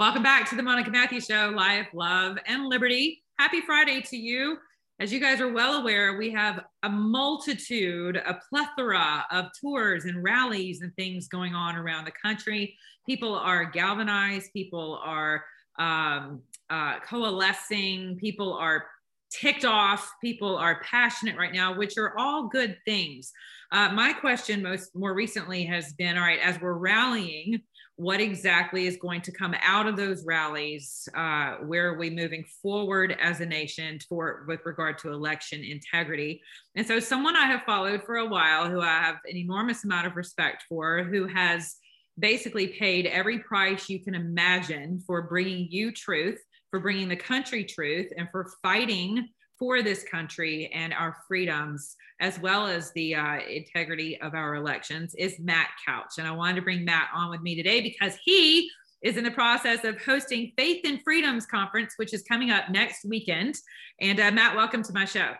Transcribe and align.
Welcome 0.00 0.24
back 0.24 0.50
to 0.50 0.56
the 0.56 0.62
Monica 0.62 0.90
Matthews 0.90 1.26
Show, 1.26 1.52
Life, 1.54 1.86
Love, 1.94 2.36
and 2.46 2.66
Liberty. 2.66 3.22
Happy 3.38 3.60
Friday 3.60 4.00
to 4.00 4.16
you. 4.16 4.58
As 4.98 5.12
you 5.12 5.20
guys 5.20 5.40
are 5.40 5.52
well 5.52 5.80
aware, 5.80 6.16
we 6.16 6.32
have 6.32 6.64
a 6.82 6.88
multitude, 6.88 8.16
a 8.16 8.40
plethora 8.48 9.24
of 9.30 9.46
tours 9.60 10.06
and 10.06 10.20
rallies 10.20 10.82
and 10.82 10.92
things 10.96 11.28
going 11.28 11.54
on 11.54 11.76
around 11.76 12.06
the 12.06 12.12
country. 12.20 12.76
People 13.06 13.36
are 13.36 13.66
galvanized, 13.66 14.52
people 14.52 15.00
are 15.04 15.44
um, 15.78 16.42
uh, 16.70 16.98
coalescing, 16.98 18.16
people 18.16 18.52
are 18.52 18.86
ticked 19.30 19.64
off, 19.64 20.12
people 20.20 20.56
are 20.56 20.82
passionate 20.82 21.36
right 21.36 21.52
now, 21.52 21.72
which 21.72 21.98
are 21.98 22.18
all 22.18 22.48
good 22.48 22.76
things. 22.84 23.30
Uh, 23.70 23.90
my 23.90 24.12
question 24.12 24.60
most 24.60 24.96
more 24.96 25.14
recently 25.14 25.64
has 25.64 25.92
been 25.92 26.16
all 26.16 26.24
right, 26.24 26.40
as 26.40 26.60
we're 26.60 26.72
rallying, 26.72 27.62
what 27.96 28.20
exactly 28.20 28.86
is 28.86 28.96
going 28.96 29.20
to 29.20 29.30
come 29.30 29.54
out 29.62 29.86
of 29.86 29.96
those 29.96 30.24
rallies 30.24 31.08
uh, 31.16 31.56
where 31.64 31.90
are 31.90 31.98
we 31.98 32.10
moving 32.10 32.44
forward 32.60 33.16
as 33.20 33.40
a 33.40 33.46
nation 33.46 33.98
for 34.08 34.44
with 34.48 34.60
regard 34.64 34.98
to 34.98 35.12
election 35.12 35.62
integrity? 35.62 36.42
And 36.74 36.86
so 36.86 36.98
someone 36.98 37.36
i 37.36 37.46
have 37.46 37.62
followed 37.62 38.02
for 38.04 38.16
a 38.16 38.28
while 38.28 38.68
who 38.68 38.80
i 38.80 38.86
have 38.86 39.16
an 39.26 39.36
enormous 39.36 39.84
amount 39.84 40.06
of 40.06 40.16
respect 40.16 40.64
for 40.68 41.04
who 41.04 41.26
has 41.28 41.76
basically 42.18 42.68
paid 42.68 43.06
every 43.06 43.38
price 43.40 43.88
you 43.88 44.00
can 44.02 44.14
imagine 44.14 45.00
for 45.06 45.22
bringing 45.22 45.68
you 45.70 45.92
truth 45.92 46.40
for 46.70 46.80
bringing 46.80 47.08
the 47.08 47.16
country 47.16 47.64
truth 47.64 48.10
and 48.16 48.28
for 48.32 48.50
fighting 48.60 49.28
for 49.58 49.82
this 49.82 50.02
country 50.02 50.70
and 50.74 50.92
our 50.92 51.16
freedoms, 51.28 51.96
as 52.20 52.38
well 52.40 52.66
as 52.66 52.92
the 52.92 53.14
uh, 53.14 53.38
integrity 53.48 54.20
of 54.20 54.34
our 54.34 54.56
elections, 54.56 55.14
is 55.16 55.38
Matt 55.38 55.68
Couch. 55.86 56.14
And 56.18 56.26
I 56.26 56.32
wanted 56.32 56.56
to 56.56 56.62
bring 56.62 56.84
Matt 56.84 57.08
on 57.14 57.30
with 57.30 57.40
me 57.40 57.54
today 57.54 57.80
because 57.80 58.16
he 58.24 58.70
is 59.02 59.16
in 59.16 59.24
the 59.24 59.30
process 59.30 59.84
of 59.84 60.00
hosting 60.00 60.52
Faith 60.56 60.80
and 60.84 61.00
Freedoms 61.02 61.46
Conference, 61.46 61.94
which 61.96 62.14
is 62.14 62.22
coming 62.22 62.50
up 62.50 62.70
next 62.70 63.04
weekend. 63.04 63.54
And 64.00 64.18
uh, 64.18 64.30
Matt, 64.30 64.56
welcome 64.56 64.82
to 64.82 64.92
my 64.92 65.04
show. 65.04 65.32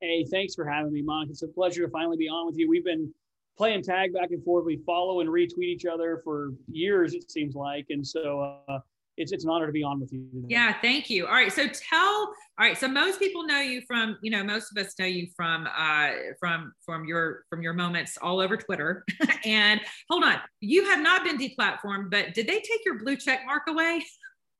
Hey, 0.00 0.24
thanks 0.30 0.54
for 0.54 0.64
having 0.64 0.92
me, 0.92 1.02
Monica. 1.02 1.30
It's 1.30 1.42
a 1.42 1.48
pleasure 1.48 1.84
to 1.84 1.90
finally 1.90 2.16
be 2.16 2.28
on 2.28 2.46
with 2.46 2.56
you. 2.58 2.68
We've 2.68 2.84
been 2.84 3.12
playing 3.56 3.82
tag 3.82 4.14
back 4.14 4.30
and 4.30 4.42
forth. 4.42 4.64
We 4.64 4.80
follow 4.84 5.20
and 5.20 5.28
retweet 5.28 5.64
each 5.64 5.84
other 5.84 6.20
for 6.24 6.52
years, 6.66 7.14
it 7.14 7.30
seems 7.30 7.54
like. 7.54 7.86
And 7.90 8.04
so, 8.04 8.58
uh, 8.68 8.78
it's 9.16 9.32
it's 9.32 9.44
an 9.44 9.50
honor 9.50 9.66
to 9.66 9.72
be 9.72 9.82
on 9.82 10.00
with 10.00 10.12
you. 10.12 10.26
Today. 10.32 10.46
Yeah, 10.48 10.74
thank 10.80 11.10
you. 11.10 11.26
All 11.26 11.32
right, 11.32 11.52
so 11.52 11.66
tell. 11.66 12.34
All 12.58 12.66
right, 12.66 12.76
so 12.76 12.88
most 12.88 13.18
people 13.18 13.44
know 13.44 13.60
you 13.60 13.82
from 13.86 14.18
you 14.22 14.30
know 14.30 14.42
most 14.42 14.76
of 14.76 14.84
us 14.84 14.94
know 14.98 15.06
you 15.06 15.28
from 15.36 15.68
uh 15.76 16.10
from 16.38 16.72
from 16.84 17.04
your 17.04 17.44
from 17.50 17.62
your 17.62 17.72
moments 17.72 18.18
all 18.20 18.40
over 18.40 18.56
Twitter. 18.56 19.04
and 19.44 19.80
hold 20.08 20.24
on, 20.24 20.38
you 20.60 20.84
have 20.84 21.00
not 21.00 21.24
been 21.24 21.38
deplatformed, 21.38 22.10
but 22.10 22.34
did 22.34 22.46
they 22.46 22.60
take 22.60 22.84
your 22.84 22.98
blue 22.98 23.16
check 23.16 23.40
mark 23.46 23.64
away? 23.68 24.04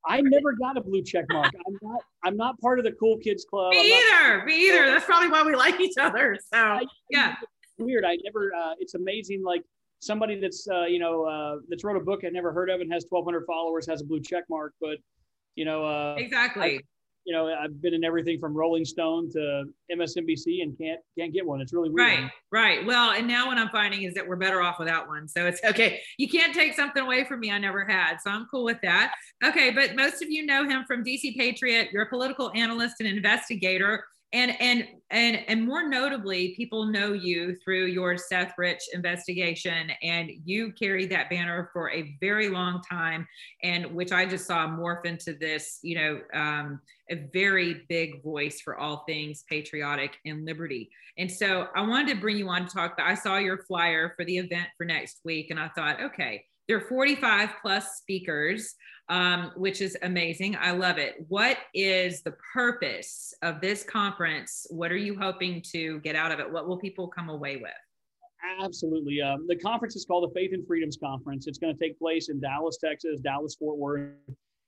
I 0.05 0.21
never 0.21 0.53
got 0.55 0.77
a 0.77 0.81
blue 0.81 1.03
check 1.03 1.27
mark. 1.31 1.53
I'm 1.67 1.79
not. 1.81 2.01
I'm 2.25 2.37
not 2.37 2.61
part 2.61 2.79
of 2.79 2.85
the 2.85 2.93
cool 2.93 3.19
kids 3.19 3.45
club. 3.45 3.71
Me 3.71 3.93
either. 3.93 4.39
Not, 4.39 4.47
me 4.47 4.69
either. 4.69 4.87
That's 4.87 5.05
probably 5.05 5.29
why 5.29 5.45
we 5.45 5.55
like 5.55 5.81
each 5.81 5.97
other. 6.01 6.37
So 6.53 6.59
I, 6.59 6.85
yeah. 7.11 7.37
Weird. 7.79 8.05
I 8.05 8.17
never. 8.25 8.53
Uh, 8.55 8.75
it's 8.81 8.95
amazing. 8.95 9.43
Like 9.45 9.63
somebody 10.03 10.39
that's 10.39 10.69
uh, 10.69 10.85
you 10.85 10.99
know 10.99 11.25
uh, 11.25 11.57
that's 11.69 11.85
wrote 11.85 11.97
a 11.97 12.05
book 12.05 12.25
I've 12.25 12.33
never 12.33 12.53
heard 12.53 12.69
of 12.69 12.81
and 12.81 12.93
has 12.93 13.07
1,200 13.09 13.47
followers 13.47 13.87
has 13.87 14.03
a 14.03 14.05
blue 14.05 14.21
check 14.21 14.45
mark, 14.51 14.75
but 14.81 14.99
you 15.55 15.65
know 15.65 15.85
uh, 15.85 16.17
exactly. 16.19 16.63
I, 16.63 16.81
you 17.25 17.33
know, 17.33 17.47
I've 17.47 17.81
been 17.81 17.95
in 17.95 18.03
everything 18.03 18.41
from 18.41 18.53
Rolling 18.53 18.85
Stone 18.85 19.31
to 19.33 19.65
MSNBC 19.93 20.63
and 20.63 20.77
can't 20.77 21.01
can't 21.17 21.33
get 21.33 21.47
one. 21.47 21.61
It's 21.61 21.73
really 21.73 21.89
weird. 21.89 22.09
Right, 22.09 22.31
right. 22.51 22.87
Well, 22.87 23.13
and 23.13 23.29
now 23.29 23.47
what 23.47 23.59
I'm 23.59 23.69
finding 23.69 24.03
is 24.03 24.15
that 24.15 24.27
we're 24.27 24.37
better 24.37 24.61
off 24.61 24.81
without 24.81 25.07
one. 25.07 25.29
So 25.29 25.47
it's 25.47 25.63
okay. 25.65 26.01
You 26.19 26.29
can't 26.29 26.53
take 26.53 26.75
something 26.75 27.03
away 27.03 27.25
from 27.25 27.41
me 27.41 27.53
I 27.53 27.59
never 27.59 27.85
had. 27.85 28.17
So 28.21 28.31
I'm 28.31 28.47
cool 28.51 28.65
with 28.65 28.81
that. 28.83 29.15
Okay, 29.45 29.71
but 29.71 29.95
most 29.95 30.21
of 30.23 30.31
you 30.31 30.45
know 30.45 30.69
him 30.69 30.85
from 30.85 31.05
DC 31.05 31.37
Patriot. 31.37 31.91
You're 31.93 32.05
a 32.05 32.09
political 32.09 32.51
analyst 32.57 32.97
and 32.99 33.09
investigator 33.09 34.05
and 34.33 34.59
and 34.61 34.89
and 35.11 35.41
and 35.47 35.67
more 35.67 35.89
notably 35.89 36.55
people 36.57 36.87
know 36.87 37.13
you 37.13 37.55
through 37.57 37.87
your 37.87 38.17
seth 38.17 38.55
rich 38.57 38.81
investigation 38.95 39.91
and 40.03 40.31
you 40.45 40.73
carried 40.73 41.11
that 41.11 41.29
banner 41.29 41.69
for 41.73 41.91
a 41.91 42.17
very 42.21 42.49
long 42.49 42.81
time 42.89 43.27
and 43.63 43.87
which 43.95 44.13
i 44.13 44.25
just 44.25 44.47
saw 44.47 44.67
morph 44.67 45.05
into 45.05 45.35
this 45.35 45.79
you 45.83 45.97
know 45.97 46.21
um, 46.35 46.81
a 47.11 47.17
very 47.33 47.83
big 47.89 48.23
voice 48.23 48.61
for 48.61 48.79
all 48.79 49.05
things 49.07 49.45
patriotic 49.49 50.17
and 50.25 50.45
liberty. 50.47 50.91
And 51.19 51.31
so 51.31 51.69
i 51.77 51.83
wanted 51.83 52.15
to 52.15 52.21
bring 52.21 52.37
you 52.39 52.49
on 52.49 52.67
to 52.67 52.75
talk 52.75 52.99
i 52.99 53.15
saw 53.15 53.37
your 53.37 53.59
flyer 53.65 54.15
for 54.17 54.25
the 54.25 54.39
event 54.39 54.69
for 54.79 54.85
next 54.85 55.21
week 55.25 55.51
and 55.51 55.61
i 55.61 55.69
thought 55.69 56.01
okay 56.01 56.45
there 56.69 56.79
are 56.79 56.89
45 56.89 57.51
plus 57.63 57.97
speakers 57.97 58.75
um, 59.09 59.53
which 59.57 59.81
is 59.81 59.97
amazing. 60.03 60.57
I 60.59 60.71
love 60.71 60.97
it. 60.97 61.25
What 61.29 61.59
is 61.75 62.23
the 62.23 62.35
purpose 62.55 63.35
of 63.43 63.61
this 63.61 63.85
conference? 63.85 64.67
What 64.71 64.91
are 64.91 64.97
you 64.97 65.19
hoping 65.19 65.63
to 65.73 66.01
get 66.01 66.17
out 66.17 66.33
of 66.33 66.41
it? 66.41 66.51
What 66.51 66.67
will 66.67 66.79
people 66.79 67.09
come 67.09 67.29
away 67.29 67.57
with? 67.57 67.73
Absolutely. 68.63 69.21
Um, 69.21 69.47
the 69.47 69.57
conference 69.57 69.97
is 69.97 70.05
called 70.05 70.31
the 70.31 70.35
Faith 70.35 70.53
and 70.53 70.67
Freedoms 70.67 70.97
Conference. 70.97 71.47
It's 71.47 71.59
going 71.59 71.77
to 71.77 71.79
take 71.79 71.99
place 71.99 72.29
in 72.29 72.41
Dallas, 72.41 72.79
Texas, 72.83 73.21
Dallas, 73.21 73.55
Fort 73.55 73.77
Worth. 73.77 74.15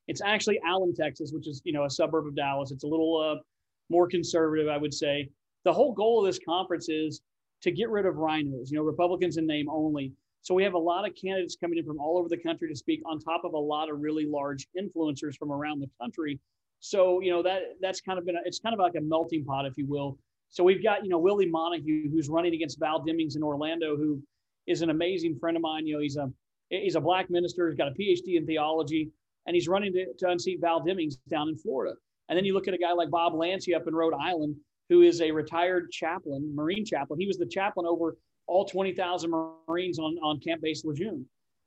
It's 0.09 0.21
actually 0.21 0.61
Allen, 0.67 0.95
Texas, 0.95 1.33
which 1.33 1.49
is 1.49 1.63
you 1.65 1.73
know 1.73 1.85
a 1.85 1.91
suburb 1.91 2.27
of 2.27 2.37
Dallas. 2.37 2.71
It's 2.71 2.85
a 2.85 2.87
little 2.87 3.17
uh, 3.17 3.41
more 3.89 4.07
conservative, 4.07 4.69
I 4.69 4.77
would 4.77 4.93
say. 4.93 5.29
The 5.65 5.73
whole 5.73 5.95
goal 5.95 6.21
of 6.21 6.27
this 6.27 6.39
conference 6.47 6.89
is 6.91 7.23
to 7.63 7.71
get 7.71 7.89
rid 7.89 8.05
of 8.05 8.17
rhinos. 8.17 8.71
you 8.71 8.77
know, 8.77 8.85
Republicans 8.85 9.39
in 9.39 9.47
name 9.47 9.69
only, 9.71 10.13
so 10.45 10.53
we 10.53 10.63
have 10.63 10.75
a 10.75 10.79
lot 10.79 11.09
of 11.09 11.15
candidates 11.17 11.57
coming 11.59 11.79
in 11.79 11.87
from 11.87 11.99
all 11.99 12.19
over 12.19 12.29
the 12.29 12.37
country 12.37 12.69
to 12.69 12.77
speak 12.77 13.01
on 13.07 13.19
top 13.19 13.45
of 13.45 13.55
a 13.55 13.59
lot 13.59 13.91
of 13.91 14.01
really 14.01 14.27
large 14.27 14.69
influencers 14.79 15.35
from 15.39 15.51
around 15.51 15.81
the 15.81 15.89
country. 15.99 16.39
So, 16.81 17.21
you 17.21 17.31
know, 17.31 17.43
that 17.43 17.63
that's 17.81 18.03
kind 18.03 18.19
of 18.19 18.27
been, 18.27 18.37
a, 18.37 18.41
it's 18.45 18.59
kind 18.59 18.75
of 18.75 18.79
like 18.79 18.95
a 18.95 19.01
melting 19.01 19.47
pot, 19.47 19.65
if 19.65 19.73
you 19.79 19.87
will. 19.87 20.19
So 20.51 20.63
we've 20.63 20.83
got, 20.83 21.03
you 21.03 21.09
know, 21.09 21.19
Willie 21.19 21.49
Montague, 21.49 22.11
who's 22.11 22.29
running 22.29 22.53
against 22.53 22.79
Val 22.79 23.03
Demings 23.03 23.37
in 23.37 23.43
Orlando, 23.43 23.97
who 23.97 24.23
is 24.67 24.83
an 24.83 24.91
amazing 24.91 25.39
friend 25.39 25.57
of 25.57 25.63
mine. 25.63 25.87
You 25.87 25.95
know, 25.95 26.01
he's 26.01 26.19
a, 26.19 26.31
he's 26.69 26.95
a 26.95 27.01
black 27.01 27.31
minister, 27.31 27.71
he's 27.71 27.79
got 27.79 27.89
a 27.89 27.93
PhD 27.93 28.37
in 28.37 28.45
theology, 28.45 29.09
and 29.47 29.55
he's 29.55 29.67
running 29.67 29.95
to, 29.95 30.13
to 30.19 30.29
unseat 30.29 30.61
Val 30.61 30.85
Demings 30.85 31.15
down 31.31 31.49
in 31.49 31.57
Florida. 31.57 31.97
And 32.29 32.37
then 32.37 32.45
you 32.45 32.53
look 32.53 32.69
at 32.69 32.75
a 32.75 32.79
guy 32.79 32.93
like 32.93 33.09
Bob 33.09 33.33
Lancia 33.35 33.79
up 33.79 33.89
in 33.89 33.95
Rhode 33.95 34.13
Island, 34.13 34.57
who 34.91 35.01
is 35.01 35.23
a 35.23 35.31
retired 35.31 35.91
chaplain, 35.91 36.55
Marine 36.55 36.85
chaplain. 36.85 37.19
He 37.19 37.27
was 37.27 37.39
the 37.39 37.47
chaplain 37.47 37.87
over 37.87 38.19
all 38.47 38.65
20,000 38.65 39.31
Marines 39.69 39.99
on, 39.99 40.17
on 40.23 40.41
Camp 40.41 40.63
Base 40.63 40.85
Lejeune. 40.85 41.27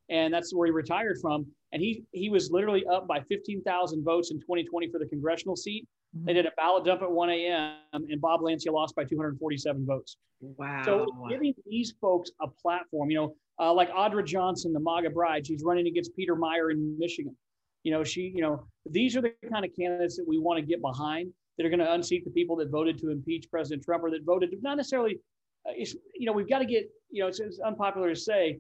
And 0.10 0.34
that's 0.34 0.54
where 0.54 0.68
he 0.68 0.72
retired 0.72 1.18
from. 1.22 1.46
And 1.74 1.82
he, 1.82 2.04
he 2.12 2.30
was 2.30 2.50
literally 2.50 2.86
up 2.86 3.08
by 3.08 3.22
15,000 3.22 4.04
votes 4.04 4.32
in 4.32 4.40
2020 4.40 4.90
for 4.90 5.00
the 5.00 5.06
congressional 5.06 5.56
seat. 5.56 5.86
Mm-hmm. 6.16 6.26
They 6.26 6.34
did 6.34 6.46
a 6.46 6.52
ballot 6.56 6.86
dump 6.86 7.02
at 7.02 7.12
1 7.12 7.30
a.m. 7.30 7.76
and 7.94 8.22
Bob 8.22 8.42
Lancia 8.42 8.72
lost 8.72 8.96
by 8.96 9.04
247 9.04 9.86
votes. 9.86 10.18
Wow. 10.40 10.84
So 10.86 11.08
giving 11.30 11.54
these 11.66 11.94
folks 12.00 12.32
a 12.42 12.48
platform, 12.48 13.10
you 13.10 13.18
know, 13.18 13.36
uh, 13.60 13.74
like 13.74 13.92
Audra 13.92 14.26
Johnson, 14.26 14.72
the 14.72 14.80
MAGA 14.80 15.10
bride, 15.10 15.46
she's 15.48 15.64
running 15.64 15.88
against 15.88 16.16
Peter 16.16 16.36
Meijer 16.36 16.72
in 16.72 16.98
Michigan. 16.98 17.36
You 17.84 17.92
know, 17.92 18.04
she, 18.04 18.32
you 18.34 18.42
know, 18.42 18.66
these 18.86 19.16
are 19.16 19.22
the 19.22 19.34
kind 19.52 19.66
of 19.66 19.72
candidates 19.78 20.16
that 20.18 20.26
we 20.28 20.38
want 20.38 20.60
to 20.60 20.66
get 20.66 20.82
behind 20.82 21.32
that 21.58 21.66
are 21.66 21.70
going 21.70 21.80
to 21.80 21.92
unseat 21.92 22.24
the 22.24 22.32
people 22.32 22.56
that 22.58 22.70
voted 22.70 23.00
to 23.00 23.10
impeach 23.10 23.50
President 23.50 23.84
Trump 23.84 24.04
or 24.04 24.12
that 24.12 24.24
voted 24.26 24.52
to, 24.52 24.58
not 24.62 24.78
necessarily 24.78 25.20
uh, 25.68 25.72
you 25.78 26.26
know, 26.26 26.34
we've 26.34 26.50
got 26.50 26.60
to 26.60 26.66
get, 26.66 26.90
you 27.10 27.22
know, 27.22 27.28
it's, 27.28 27.40
it's, 27.40 27.60
unpopular 27.60 28.10
to 28.10 28.20
say 28.20 28.60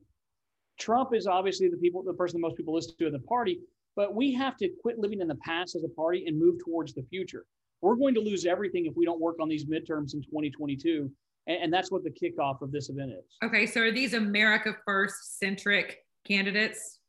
Trump 0.80 1.14
is 1.14 1.28
obviously 1.28 1.70
the 1.70 1.78
people, 1.78 2.04
the 2.04 2.14
person 2.14 2.40
that 2.40 2.48
most 2.48 2.58
people 2.58 2.74
listen 2.74 2.94
to 3.00 3.08
in 3.08 3.14
the 3.14 3.20
party, 3.20 3.60
but 3.96 4.14
we 4.14 4.34
have 4.34 4.58
to 4.58 4.70
quit 4.82 5.00
living 5.00 5.22
in 5.22 5.28
the 5.28 5.38
past 5.44 5.76
as 5.76 5.84
a 5.84 5.90
party 5.90 6.26
and 6.28 6.40
move 6.40 6.56
towards 6.64 6.94
the 6.94 7.04
future. 7.10 7.46
We're 7.82 7.96
going 7.96 8.14
to 8.16 8.22
lose 8.22 8.46
everything 8.46 8.86
if 8.86 8.94
we 8.96 9.06
don't 9.06 9.20
work 9.20 9.38
on 9.42 9.50
these 9.50 9.66
midterms 9.66 10.14
in 10.14 10.22
2022. 10.22 11.12
And, 11.48 11.64
and 11.64 11.74
that's 11.74 11.92
what 11.92 12.04
the 12.04 12.12
kickoff 12.12 12.62
of 12.62 12.72
this 12.72 12.90
event 12.90 13.12
is. 13.12 13.38
Okay. 13.44 13.66
So 13.66 13.82
are 13.82 13.92
these 13.92 14.14
America 14.14 14.76
First 14.86 15.40
centric 15.40 15.98
candidates? 16.26 17.00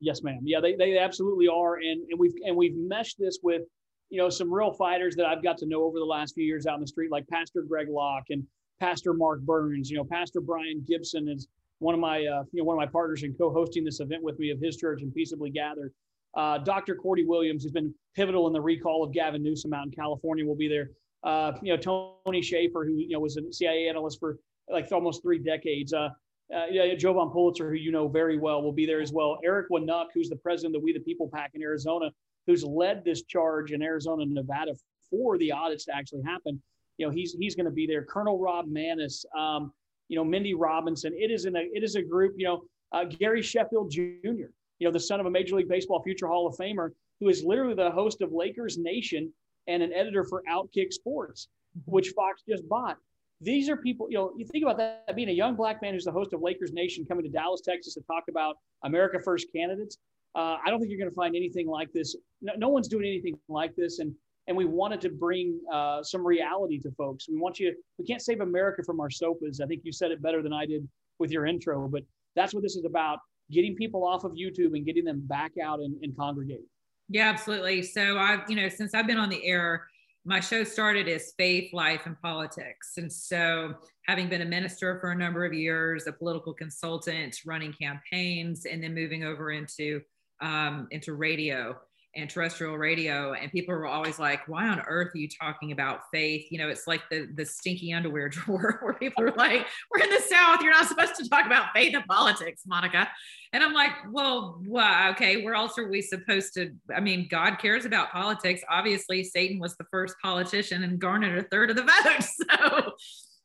Yes, 0.00 0.22
ma'am. 0.22 0.40
Yeah, 0.42 0.60
they, 0.60 0.74
they 0.74 0.98
absolutely 0.98 1.48
are. 1.48 1.76
And, 1.76 2.04
and 2.10 2.18
we've, 2.18 2.34
and 2.44 2.56
we've 2.56 2.76
meshed 2.76 3.16
this 3.18 3.38
with, 3.42 3.62
you 4.10 4.20
know, 4.20 4.28
some 4.28 4.52
real 4.52 4.72
fighters 4.72 5.16
that 5.16 5.26
I've 5.26 5.42
got 5.42 5.58
to 5.58 5.66
know 5.66 5.84
over 5.84 5.98
the 5.98 6.04
last 6.04 6.34
few 6.34 6.44
years 6.44 6.66
out 6.66 6.74
in 6.74 6.80
the 6.80 6.86
street, 6.86 7.10
like 7.10 7.26
Pastor 7.28 7.62
Greg 7.62 7.88
Locke 7.88 8.26
and 8.30 8.44
Pastor 8.80 9.14
Mark 9.14 9.40
Burns. 9.40 9.90
You 9.90 9.96
know, 9.96 10.04
Pastor 10.04 10.40
Brian 10.40 10.84
Gibson 10.86 11.28
is 11.28 11.48
one 11.78 11.94
of 11.94 12.00
my 12.00 12.26
uh, 12.26 12.44
you 12.52 12.60
know 12.60 12.64
one 12.64 12.74
of 12.74 12.78
my 12.78 12.90
partners 12.90 13.22
in 13.22 13.34
co-hosting 13.34 13.84
this 13.84 14.00
event 14.00 14.22
with 14.22 14.38
me 14.38 14.50
of 14.50 14.60
his 14.60 14.76
church 14.76 15.02
and 15.02 15.14
peaceably 15.14 15.50
gathered. 15.50 15.92
Uh, 16.34 16.58
Dr. 16.58 16.94
Cordie 16.94 17.24
Williams 17.24 17.62
who's 17.62 17.72
been 17.72 17.94
pivotal 18.14 18.46
in 18.46 18.52
the 18.52 18.60
recall 18.60 19.02
of 19.02 19.12
Gavin 19.12 19.42
Newsom 19.42 19.72
out 19.72 19.86
in 19.86 19.90
California. 19.90 20.44
Will 20.44 20.56
be 20.56 20.68
there. 20.68 20.90
Uh, 21.24 21.52
you 21.62 21.74
know, 21.74 22.14
Tony 22.24 22.42
Shaffer, 22.42 22.84
who 22.84 22.96
you 22.96 23.10
know 23.10 23.20
was 23.20 23.36
a 23.36 23.52
CIA 23.52 23.88
analyst 23.88 24.20
for 24.20 24.38
like 24.70 24.90
almost 24.92 25.22
three 25.22 25.38
decades. 25.38 25.92
Uh, 25.92 26.08
uh, 26.54 26.66
yeah, 26.70 26.94
Jovan 26.94 27.30
Pulitzer, 27.30 27.70
who 27.70 27.76
you 27.76 27.90
know 27.90 28.06
very 28.08 28.38
well, 28.38 28.62
will 28.62 28.72
be 28.72 28.86
there 28.86 29.00
as 29.00 29.12
well. 29.12 29.38
Eric 29.44 29.68
Wanuck, 29.70 30.06
who's 30.14 30.28
the 30.28 30.36
president 30.36 30.76
of 30.76 30.80
the 30.80 30.84
We 30.84 30.92
the 30.92 31.00
People 31.00 31.28
PAC 31.32 31.50
in 31.54 31.62
Arizona, 31.62 32.10
who's 32.46 32.64
led 32.64 33.04
this 33.04 33.22
charge 33.24 33.72
in 33.72 33.82
Arizona 33.82 34.22
and 34.22 34.32
Nevada 34.32 34.72
for 35.10 35.38
the 35.38 35.52
audits 35.52 35.84
to 35.86 35.96
actually 35.96 36.22
happen 36.22 36.62
you 36.98 37.06
know, 37.06 37.12
he's 37.12 37.32
he's 37.38 37.54
going 37.54 37.66
to 37.66 37.72
be 37.72 37.86
there. 37.86 38.04
Colonel 38.04 38.38
Rob 38.38 38.68
Maness, 38.68 39.24
um, 39.36 39.72
you 40.08 40.16
know, 40.16 40.24
Mindy 40.24 40.54
Robinson. 40.54 41.12
It 41.14 41.30
is 41.30 41.44
in 41.44 41.56
a 41.56 41.60
it 41.60 41.82
is 41.82 41.94
a 41.96 42.02
group. 42.02 42.34
You 42.36 42.46
know, 42.46 42.62
uh, 42.92 43.04
Gary 43.04 43.42
Sheffield 43.42 43.90
Jr. 43.90 44.02
you 44.22 44.50
know, 44.80 44.90
the 44.90 45.00
son 45.00 45.20
of 45.20 45.26
a 45.26 45.30
Major 45.30 45.56
League 45.56 45.68
Baseball 45.68 46.02
future 46.02 46.26
Hall 46.26 46.46
of 46.46 46.56
Famer, 46.56 46.90
who 47.20 47.28
is 47.28 47.44
literally 47.44 47.74
the 47.74 47.90
host 47.90 48.20
of 48.22 48.32
Lakers 48.32 48.78
Nation 48.78 49.32
and 49.66 49.82
an 49.82 49.92
editor 49.92 50.24
for 50.24 50.42
Outkick 50.50 50.92
Sports, 50.92 51.48
mm-hmm. 51.76 51.90
which 51.90 52.10
Fox 52.10 52.42
just 52.48 52.68
bought. 52.68 52.98
These 53.40 53.68
are 53.68 53.76
people, 53.76 54.06
you 54.08 54.16
know, 54.16 54.32
you 54.36 54.46
think 54.46 54.64
about 54.64 54.78
that 54.78 55.14
being 55.14 55.28
a 55.28 55.32
young 55.32 55.56
black 55.56 55.82
man 55.82 55.92
who's 55.92 56.04
the 56.04 56.12
host 56.12 56.32
of 56.32 56.40
Lakers 56.40 56.72
Nation 56.72 57.04
coming 57.04 57.22
to 57.24 57.30
Dallas, 57.30 57.60
Texas 57.60 57.94
to 57.94 58.00
talk 58.02 58.24
about 58.30 58.56
America 58.82 59.20
First 59.22 59.48
candidates. 59.54 59.98
Uh, 60.34 60.56
I 60.64 60.70
don't 60.70 60.78
think 60.80 60.90
you're 60.90 60.98
going 60.98 61.10
to 61.10 61.14
find 61.14 61.36
anything 61.36 61.66
like 61.66 61.92
this. 61.92 62.16
No, 62.40 62.52
no, 62.56 62.68
one's 62.68 62.88
doing 62.88 63.06
anything 63.06 63.38
like 63.48 63.74
this. 63.76 63.98
And 63.98 64.14
and 64.48 64.56
we 64.56 64.64
wanted 64.64 65.00
to 65.02 65.10
bring 65.10 65.60
uh, 65.72 66.02
some 66.02 66.26
reality 66.26 66.78
to 66.80 66.90
folks. 66.92 67.28
We 67.28 67.38
want 67.38 67.58
you. 67.58 67.74
We 67.98 68.04
can't 68.04 68.22
save 68.22 68.40
America 68.40 68.82
from 68.84 69.00
our 69.00 69.10
sofas. 69.10 69.60
I 69.60 69.66
think 69.66 69.82
you 69.84 69.92
said 69.92 70.10
it 70.10 70.22
better 70.22 70.42
than 70.42 70.52
I 70.52 70.66
did 70.66 70.88
with 71.18 71.30
your 71.30 71.46
intro, 71.46 71.88
but 71.88 72.02
that's 72.34 72.54
what 72.54 72.62
this 72.62 72.76
is 72.76 72.84
about: 72.84 73.18
getting 73.50 73.74
people 73.74 74.06
off 74.06 74.24
of 74.24 74.32
YouTube 74.32 74.74
and 74.74 74.84
getting 74.84 75.04
them 75.04 75.20
back 75.26 75.52
out 75.62 75.80
and, 75.80 75.96
and 76.02 76.16
congregate. 76.16 76.64
Yeah, 77.08 77.28
absolutely. 77.28 77.82
So 77.82 78.18
I've, 78.18 78.40
you 78.48 78.56
know, 78.56 78.68
since 78.68 78.92
I've 78.94 79.06
been 79.06 79.18
on 79.18 79.28
the 79.28 79.44
air, 79.46 79.86
my 80.24 80.40
show 80.40 80.64
started 80.64 81.08
as 81.08 81.32
faith, 81.38 81.72
life, 81.72 82.06
and 82.06 82.20
politics. 82.20 82.94
And 82.96 83.10
so, 83.12 83.74
having 84.06 84.28
been 84.28 84.42
a 84.42 84.46
minister 84.46 84.98
for 85.00 85.12
a 85.12 85.16
number 85.16 85.44
of 85.44 85.54
years, 85.54 86.08
a 86.08 86.12
political 86.12 86.52
consultant, 86.52 87.36
running 87.46 87.72
campaigns, 87.72 88.66
and 88.66 88.82
then 88.82 88.92
moving 88.92 89.22
over 89.22 89.52
into 89.52 90.00
um, 90.40 90.88
into 90.90 91.14
radio, 91.14 91.76
and 92.16 92.30
terrestrial 92.30 92.76
radio 92.76 93.34
and 93.34 93.52
people 93.52 93.74
were 93.74 93.86
always 93.86 94.18
like 94.18 94.46
why 94.48 94.66
on 94.66 94.80
earth 94.88 95.12
are 95.14 95.18
you 95.18 95.28
talking 95.28 95.72
about 95.72 96.00
faith? 96.12 96.46
You 96.50 96.58
know 96.58 96.68
it's 96.68 96.86
like 96.86 97.02
the 97.10 97.28
the 97.34 97.44
stinky 97.44 97.92
underwear 97.92 98.28
drawer 98.30 98.78
where 98.82 98.94
people 98.94 99.24
are 99.24 99.32
like 99.32 99.66
we're 99.90 100.02
in 100.02 100.10
the 100.10 100.20
south 100.20 100.62
you're 100.62 100.72
not 100.72 100.86
supposed 100.86 101.14
to 101.16 101.28
talk 101.28 101.46
about 101.46 101.72
faith 101.74 101.94
and 101.94 102.04
politics 102.06 102.62
monica. 102.66 103.08
And 103.52 103.62
i'm 103.62 103.72
like 103.72 103.92
well 104.10 104.60
well 104.66 105.10
okay 105.12 105.42
where 105.44 105.54
else 105.54 105.78
are 105.78 105.88
we 105.88 106.02
supposed 106.02 106.54
to 106.54 106.72
i 106.94 107.00
mean 107.00 107.28
god 107.30 107.58
cares 107.58 107.84
about 107.84 108.10
politics. 108.10 108.62
Obviously 108.70 109.22
satan 109.24 109.58
was 109.58 109.76
the 109.76 109.86
first 109.90 110.16
politician 110.22 110.82
and 110.82 110.98
garnered 110.98 111.38
a 111.38 111.48
third 111.48 111.70
of 111.70 111.76
the 111.76 111.82
vote 112.04 112.22
so 112.22 112.92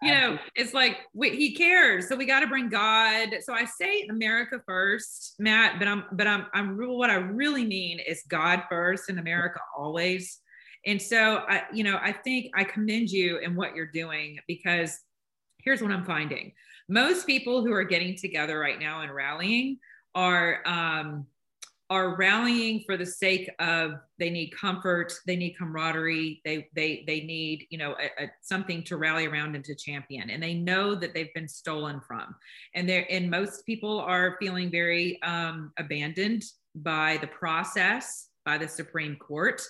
you 0.01 0.11
know 0.11 0.37
it's 0.55 0.73
like 0.73 0.97
we, 1.13 1.29
he 1.29 1.53
cares 1.53 2.09
so 2.09 2.15
we 2.15 2.25
got 2.25 2.39
to 2.39 2.47
bring 2.47 2.69
god. 2.69 3.29
So 3.41 3.53
i 3.53 3.65
say 3.65 4.07
america 4.09 4.61
first 4.65 5.35
matt 5.39 5.79
but 5.79 5.87
i'm 5.87 6.05
but 6.13 6.27
i'm 6.27 6.47
i'm 6.53 6.77
what 6.77 7.09
i 7.09 7.15
really 7.15 7.65
mean 7.65 7.99
is 7.99 8.23
god 8.27 8.63
first 8.69 9.09
in 9.09 9.19
america 9.19 9.59
always. 9.77 10.39
And 10.85 10.99
so 11.01 11.43
i 11.47 11.63
you 11.71 11.83
know 11.83 11.99
i 12.01 12.11
think 12.11 12.51
i 12.55 12.63
commend 12.63 13.09
you 13.11 13.37
in 13.37 13.55
what 13.55 13.75
you're 13.75 13.91
doing 13.91 14.39
because 14.47 14.97
here's 15.59 15.81
what 15.81 15.91
i'm 15.91 16.05
finding. 16.05 16.53
Most 16.89 17.25
people 17.25 17.63
who 17.63 17.71
are 17.71 17.83
getting 17.83 18.17
together 18.17 18.59
right 18.59 18.79
now 18.79 19.01
and 19.01 19.13
rallying 19.13 19.77
are 20.15 20.61
um 20.65 21.25
are 21.91 22.15
rallying 22.15 22.79
for 22.85 22.95
the 22.95 23.05
sake 23.05 23.51
of 23.59 23.95
they 24.17 24.29
need 24.29 24.49
comfort 24.55 25.11
they 25.27 25.35
need 25.35 25.57
camaraderie 25.57 26.41
they 26.45 26.69
they 26.73 27.03
they 27.05 27.19
need 27.19 27.67
you 27.69 27.77
know 27.77 27.97
a, 27.99 28.23
a, 28.23 28.31
something 28.41 28.81
to 28.81 28.95
rally 28.95 29.27
around 29.27 29.55
and 29.55 29.65
to 29.65 29.75
champion. 29.75 30.29
And 30.29 30.41
they 30.41 30.53
know 30.53 30.95
that 30.95 31.13
they've 31.13 31.33
been 31.33 31.49
stolen 31.49 31.99
from. 31.99 32.33
And 32.75 32.87
they're 32.87 33.05
and 33.11 33.29
most 33.29 33.65
people 33.65 33.99
are 33.99 34.37
feeling 34.39 34.71
very 34.71 35.21
um, 35.21 35.73
abandoned 35.77 36.43
by 36.75 37.17
the 37.19 37.27
process 37.27 38.29
by 38.45 38.57
the 38.57 38.67
supreme 38.67 39.17
court 39.17 39.61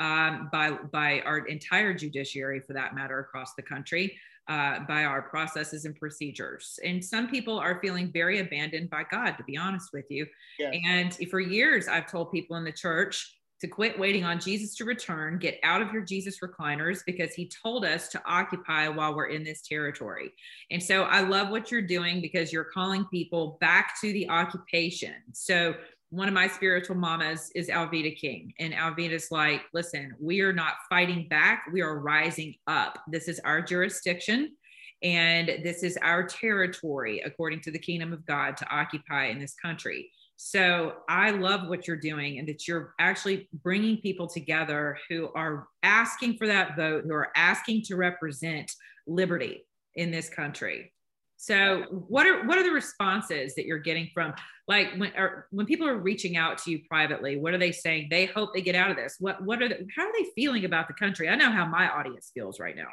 um, 0.00 0.48
by 0.50 0.72
by 0.92 1.20
our 1.20 1.38
entire 1.46 1.94
judiciary 1.94 2.58
for 2.58 2.72
that 2.72 2.96
matter 2.96 3.20
across 3.20 3.54
the 3.54 3.62
country 3.62 4.18
uh, 4.48 4.80
by 4.88 5.04
our 5.04 5.22
processes 5.22 5.84
and 5.84 5.94
procedures. 5.96 6.78
And 6.84 7.04
some 7.04 7.28
people 7.28 7.58
are 7.58 7.80
feeling 7.80 8.10
very 8.12 8.40
abandoned 8.40 8.90
by 8.90 9.04
God, 9.10 9.32
to 9.32 9.44
be 9.44 9.56
honest 9.56 9.90
with 9.92 10.06
you. 10.10 10.26
Yeah. 10.58 10.72
And 10.72 11.16
for 11.30 11.40
years, 11.40 11.88
I've 11.88 12.10
told 12.10 12.32
people 12.32 12.56
in 12.56 12.64
the 12.64 12.72
church 12.72 13.36
to 13.60 13.68
quit 13.68 13.98
waiting 13.98 14.24
on 14.24 14.40
Jesus 14.40 14.74
to 14.76 14.84
return, 14.84 15.38
get 15.38 15.60
out 15.62 15.82
of 15.82 15.92
your 15.92 16.02
Jesus 16.02 16.38
recliners 16.40 17.00
because 17.04 17.34
he 17.34 17.50
told 17.62 17.84
us 17.84 18.08
to 18.08 18.22
occupy 18.26 18.88
while 18.88 19.14
we're 19.14 19.26
in 19.26 19.44
this 19.44 19.60
territory. 19.62 20.32
And 20.70 20.82
so 20.82 21.02
I 21.02 21.20
love 21.20 21.50
what 21.50 21.70
you're 21.70 21.82
doing 21.82 22.22
because 22.22 22.52
you're 22.52 22.64
calling 22.64 23.04
people 23.06 23.58
back 23.60 24.00
to 24.00 24.12
the 24.12 24.28
occupation. 24.30 25.14
So 25.32 25.74
one 26.10 26.26
of 26.26 26.34
my 26.34 26.48
spiritual 26.48 26.96
mamas 26.96 27.50
is 27.54 27.68
Alveda 27.68 28.16
King. 28.16 28.52
And 28.58 28.74
Alveda's 28.74 29.30
like, 29.30 29.62
listen, 29.72 30.12
we 30.20 30.40
are 30.40 30.52
not 30.52 30.74
fighting 30.88 31.28
back. 31.28 31.64
We 31.72 31.82
are 31.82 32.00
rising 32.00 32.54
up. 32.66 32.98
This 33.08 33.28
is 33.28 33.40
our 33.40 33.62
jurisdiction. 33.62 34.56
And 35.02 35.48
this 35.62 35.82
is 35.82 35.96
our 36.02 36.24
territory, 36.24 37.22
according 37.24 37.60
to 37.60 37.70
the 37.70 37.78
kingdom 37.78 38.12
of 38.12 38.26
God, 38.26 38.56
to 38.58 38.68
occupy 38.68 39.26
in 39.26 39.38
this 39.38 39.54
country. 39.54 40.10
So 40.36 40.94
I 41.08 41.30
love 41.30 41.68
what 41.68 41.86
you're 41.86 41.96
doing 41.96 42.38
and 42.38 42.48
that 42.48 42.66
you're 42.66 42.94
actually 42.98 43.48
bringing 43.62 43.98
people 43.98 44.26
together 44.26 44.98
who 45.08 45.28
are 45.34 45.68
asking 45.82 46.38
for 46.38 46.46
that 46.48 46.76
vote, 46.76 47.04
who 47.06 47.14
are 47.14 47.30
asking 47.36 47.82
to 47.84 47.96
represent 47.96 48.72
liberty 49.06 49.66
in 49.94 50.10
this 50.10 50.28
country. 50.28 50.92
So 51.42 51.84
what 51.90 52.26
are 52.26 52.46
what 52.46 52.58
are 52.58 52.62
the 52.62 52.70
responses 52.70 53.54
that 53.54 53.64
you're 53.64 53.78
getting 53.78 54.10
from 54.12 54.34
like 54.68 54.88
when 54.98 55.10
or 55.16 55.46
when 55.50 55.64
people 55.64 55.88
are 55.88 55.96
reaching 55.96 56.36
out 56.36 56.58
to 56.58 56.70
you 56.70 56.80
privately? 56.86 57.38
What 57.38 57.54
are 57.54 57.58
they 57.58 57.72
saying? 57.72 58.08
They 58.10 58.26
hope 58.26 58.50
they 58.52 58.60
get 58.60 58.74
out 58.74 58.90
of 58.90 58.98
this. 58.98 59.16
What 59.20 59.42
what 59.42 59.62
are 59.62 59.68
the, 59.70 59.86
how 59.96 60.02
are 60.02 60.12
they 60.18 60.26
feeling 60.34 60.66
about 60.66 60.86
the 60.86 60.92
country? 60.92 61.30
I 61.30 61.36
know 61.36 61.50
how 61.50 61.64
my 61.64 61.88
audience 61.88 62.30
feels 62.34 62.60
right 62.60 62.76
now. 62.76 62.90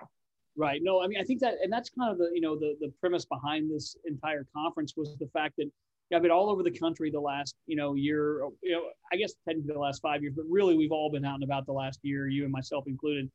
Right. 0.56 0.80
No, 0.82 1.04
I 1.04 1.08
mean 1.08 1.20
I 1.20 1.26
think 1.26 1.42
that 1.42 1.56
and 1.62 1.74
that's 1.74 1.90
kind 1.90 2.10
of 2.10 2.20
the 2.20 2.30
you 2.34 2.40
know 2.40 2.58
the 2.58 2.78
the 2.80 2.90
premise 3.02 3.26
behind 3.26 3.70
this 3.70 3.98
entire 4.06 4.48
conference 4.56 4.94
was 4.96 5.18
the 5.20 5.28
fact 5.34 5.56
that 5.58 5.70
I've 6.16 6.22
been 6.22 6.32
all 6.32 6.50
over 6.50 6.64
the 6.64 6.72
country 6.72 7.12
the 7.12 7.20
last 7.20 7.54
you 7.66 7.76
know 7.76 7.96
year 7.96 8.44
you 8.64 8.72
know 8.72 8.84
I 9.12 9.18
guess 9.18 9.34
technically 9.46 9.74
the 9.74 9.80
last 9.80 10.02
five 10.02 10.22
years, 10.22 10.36
but 10.38 10.46
really 10.50 10.78
we've 10.78 10.94
all 10.94 11.12
been 11.12 11.26
out 11.26 11.36
and 11.36 11.44
about 11.44 11.66
the 11.66 11.74
last 11.74 12.00
year, 12.02 12.30
you 12.30 12.44
and 12.46 12.54
myself 12.54 12.86
included. 12.88 13.30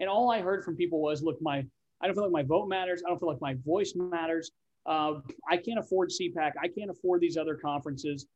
And 0.00 0.08
all 0.10 0.32
I 0.32 0.40
heard 0.40 0.64
from 0.64 0.74
people 0.74 1.00
was, 1.00 1.22
look, 1.22 1.40
my 1.40 1.64
I 2.00 2.06
don't 2.06 2.14
feel 2.14 2.24
like 2.24 2.32
my 2.32 2.42
vote 2.42 2.68
matters. 2.68 3.02
I 3.04 3.08
don't 3.08 3.18
feel 3.18 3.28
like 3.28 3.40
my 3.40 3.54
voice 3.64 3.94
matters. 3.94 4.50
Uh, 4.84 5.20
I 5.48 5.56
can't 5.56 5.78
afford 5.78 6.10
CPAC. 6.10 6.52
I 6.62 6.68
can't 6.68 6.90
afford 6.90 7.20
these 7.20 7.36
other 7.36 7.56
conferences. 7.56 8.26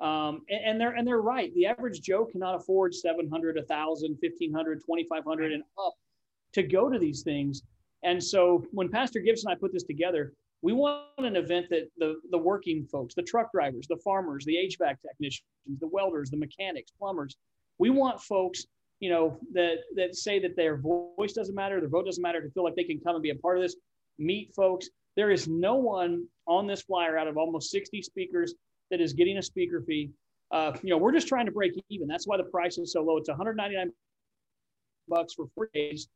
Um, 0.00 0.42
and, 0.48 0.64
and, 0.64 0.80
they're 0.80 0.92
and 0.92 1.06
they're 1.06 1.20
right. 1.20 1.52
The 1.54 1.66
average 1.66 2.00
Joe 2.00 2.24
cannot 2.24 2.54
afford 2.54 2.94
700, 2.94 3.56
1,000, 3.56 4.18
1,500, 4.20 4.80
2,500 4.80 5.52
and 5.52 5.62
up 5.84 5.94
to 6.52 6.62
go 6.62 6.88
to 6.88 6.98
these 6.98 7.22
things. 7.22 7.62
And 8.04 8.22
so 8.22 8.64
when 8.70 8.88
Pastor 8.88 9.20
Gibson 9.20 9.50
and 9.50 9.56
I 9.56 9.60
put 9.60 9.72
this 9.72 9.82
together, 9.82 10.32
we 10.62 10.72
want 10.72 11.06
an 11.18 11.36
event 11.36 11.66
that 11.70 11.88
the, 11.98 12.20
the 12.30 12.38
working 12.38 12.84
folks, 12.84 13.14
the 13.14 13.22
truck 13.22 13.52
drivers, 13.52 13.86
the 13.88 13.96
farmers, 13.96 14.44
the 14.44 14.54
HVAC 14.54 14.96
technicians, 15.02 15.44
the 15.80 15.86
welders, 15.86 16.30
the 16.30 16.36
mechanics, 16.36 16.92
plumbers, 16.98 17.36
we 17.78 17.90
want 17.90 18.20
folks 18.20 18.66
you 19.00 19.10
know, 19.10 19.38
that 19.52 19.76
that 19.94 20.16
say 20.16 20.40
that 20.40 20.56
their 20.56 20.76
voice 20.76 21.32
doesn't 21.32 21.54
matter, 21.54 21.80
their 21.80 21.88
vote 21.88 22.06
doesn't 22.06 22.22
matter, 22.22 22.40
to 22.40 22.50
feel 22.50 22.64
like 22.64 22.74
they 22.74 22.84
can 22.84 23.00
come 23.00 23.14
and 23.14 23.22
be 23.22 23.30
a 23.30 23.34
part 23.34 23.56
of 23.56 23.62
this, 23.62 23.76
meet 24.18 24.52
folks. 24.54 24.88
There 25.16 25.30
is 25.30 25.48
no 25.48 25.76
one 25.76 26.26
on 26.46 26.66
this 26.66 26.82
flyer 26.82 27.18
out 27.18 27.28
of 27.28 27.36
almost 27.36 27.70
60 27.70 28.02
speakers 28.02 28.54
that 28.90 29.00
is 29.00 29.12
getting 29.12 29.38
a 29.38 29.42
speaker 29.42 29.82
fee. 29.86 30.10
Uh, 30.50 30.72
you 30.82 30.90
know, 30.90 30.96
we're 30.96 31.12
just 31.12 31.28
trying 31.28 31.46
to 31.46 31.52
break 31.52 31.72
even. 31.90 32.08
That's 32.08 32.26
why 32.26 32.36
the 32.36 32.44
price 32.44 32.78
is 32.78 32.92
so 32.92 33.02
low. 33.02 33.18
It's 33.18 33.28
199 33.28 33.92
bucks 35.08 35.34
for 35.34 35.46
four 35.54 35.68
days. 35.74 36.08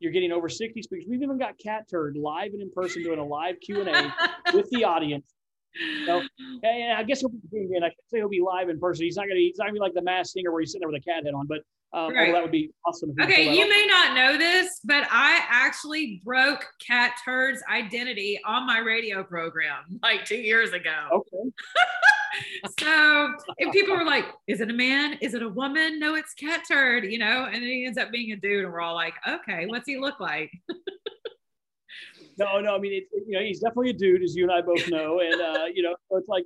You're 0.00 0.12
getting 0.12 0.32
over 0.32 0.48
60 0.48 0.82
speakers. 0.82 1.06
We've 1.08 1.22
even 1.22 1.38
got 1.38 1.58
Cat 1.58 1.86
Turd 1.90 2.16
live 2.16 2.52
and 2.52 2.62
in 2.62 2.70
person 2.70 3.02
doing 3.02 3.18
a 3.18 3.24
live 3.24 3.56
Q 3.60 3.80
and 3.80 3.88
A 3.88 4.12
with 4.52 4.68
the 4.70 4.84
audience. 4.84 5.34
So, 6.06 6.22
and 6.62 6.92
I 6.92 7.02
guess 7.02 7.20
he'll 7.20 7.30
be 7.30 7.38
doing. 7.50 7.82
I 7.82 7.88
can 7.88 7.96
say 8.08 8.18
he'll 8.18 8.28
be 8.28 8.40
live 8.40 8.68
in 8.68 8.78
person. 8.78 9.04
He's 9.04 9.16
not 9.16 9.26
gonna. 9.26 9.40
He's 9.40 9.56
not 9.58 9.64
gonna 9.64 9.74
be 9.74 9.80
like 9.80 9.94
the 9.94 10.02
mass 10.02 10.32
singer 10.32 10.52
where 10.52 10.60
he's 10.60 10.72
sitting 10.72 10.80
there 10.80 10.92
with 10.92 11.02
a 11.02 11.04
cat 11.04 11.24
head 11.24 11.34
on. 11.34 11.46
But 11.46 11.60
um, 11.94 12.12
right. 12.12 12.32
that 12.32 12.42
would 12.42 12.50
be 12.50 12.70
awesome. 12.84 13.14
Okay, 13.20 13.56
you 13.56 13.68
may 13.68 13.86
not 13.86 14.16
know 14.16 14.36
this, 14.36 14.80
but 14.82 15.06
I 15.12 15.40
actually 15.48 16.20
broke 16.24 16.66
Cat 16.84 17.12
Turd's 17.24 17.62
identity 17.72 18.40
on 18.44 18.66
my 18.66 18.78
radio 18.78 19.22
program 19.22 19.84
like 20.02 20.24
two 20.24 20.36
years 20.36 20.72
ago. 20.72 20.90
Okay. 21.12 21.50
so 22.80 23.32
if 23.58 23.72
people 23.72 23.96
were 23.96 24.04
like, 24.04 24.24
"Is 24.48 24.60
it 24.60 24.70
a 24.70 24.74
man? 24.74 25.18
Is 25.20 25.34
it 25.34 25.42
a 25.42 25.48
woman?" 25.48 26.00
No, 26.00 26.16
it's 26.16 26.34
Cat 26.34 26.62
Turd. 26.66 27.04
You 27.04 27.18
know, 27.18 27.44
and 27.44 27.54
then 27.54 27.62
he 27.62 27.86
ends 27.86 27.96
up 27.96 28.10
being 28.10 28.32
a 28.32 28.36
dude, 28.36 28.64
and 28.64 28.72
we're 28.72 28.80
all 28.80 28.96
like, 28.96 29.14
"Okay, 29.28 29.66
what's 29.66 29.86
he 29.86 29.96
look 29.96 30.18
like?" 30.18 30.50
no, 32.38 32.60
no. 32.60 32.74
I 32.74 32.78
mean, 32.80 32.92
it, 32.92 33.04
you 33.12 33.38
know, 33.38 33.44
he's 33.44 33.60
definitely 33.60 33.90
a 33.90 33.94
dude, 33.94 34.24
as 34.24 34.34
you 34.34 34.42
and 34.42 34.52
I 34.52 34.62
both 34.62 34.90
know, 34.90 35.20
and 35.20 35.40
uh, 35.40 35.66
you 35.72 35.84
know, 35.84 35.94
so 36.10 36.16
it's 36.16 36.28
like 36.28 36.44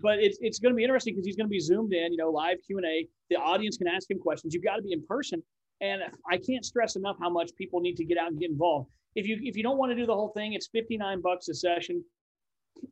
but 0.00 0.18
it's 0.18 0.38
it's 0.40 0.58
going 0.58 0.72
to 0.72 0.76
be 0.76 0.82
interesting 0.82 1.14
because 1.14 1.26
he's 1.26 1.36
going 1.36 1.46
to 1.46 1.50
be 1.50 1.60
zoomed 1.60 1.92
in, 1.92 2.12
you 2.12 2.18
know, 2.18 2.30
live 2.30 2.58
Q 2.66 2.78
and 2.78 2.86
A. 2.86 3.06
The 3.30 3.36
audience 3.36 3.76
can 3.76 3.88
ask 3.88 4.10
him 4.10 4.18
questions. 4.18 4.54
You've 4.54 4.64
got 4.64 4.76
to 4.76 4.82
be 4.82 4.92
in 4.92 5.04
person, 5.06 5.42
and 5.80 6.02
I 6.30 6.38
can't 6.38 6.64
stress 6.64 6.96
enough 6.96 7.16
how 7.20 7.30
much 7.30 7.50
people 7.56 7.80
need 7.80 7.96
to 7.96 8.04
get 8.04 8.18
out 8.18 8.28
and 8.28 8.40
get 8.40 8.50
involved. 8.50 8.88
If 9.14 9.26
you 9.26 9.38
if 9.42 9.56
you 9.56 9.62
don't 9.62 9.78
want 9.78 9.90
to 9.90 9.96
do 9.96 10.06
the 10.06 10.14
whole 10.14 10.30
thing, 10.30 10.54
it's 10.54 10.68
fifty 10.68 10.96
nine 10.96 11.20
bucks 11.20 11.48
a 11.48 11.54
session. 11.54 12.02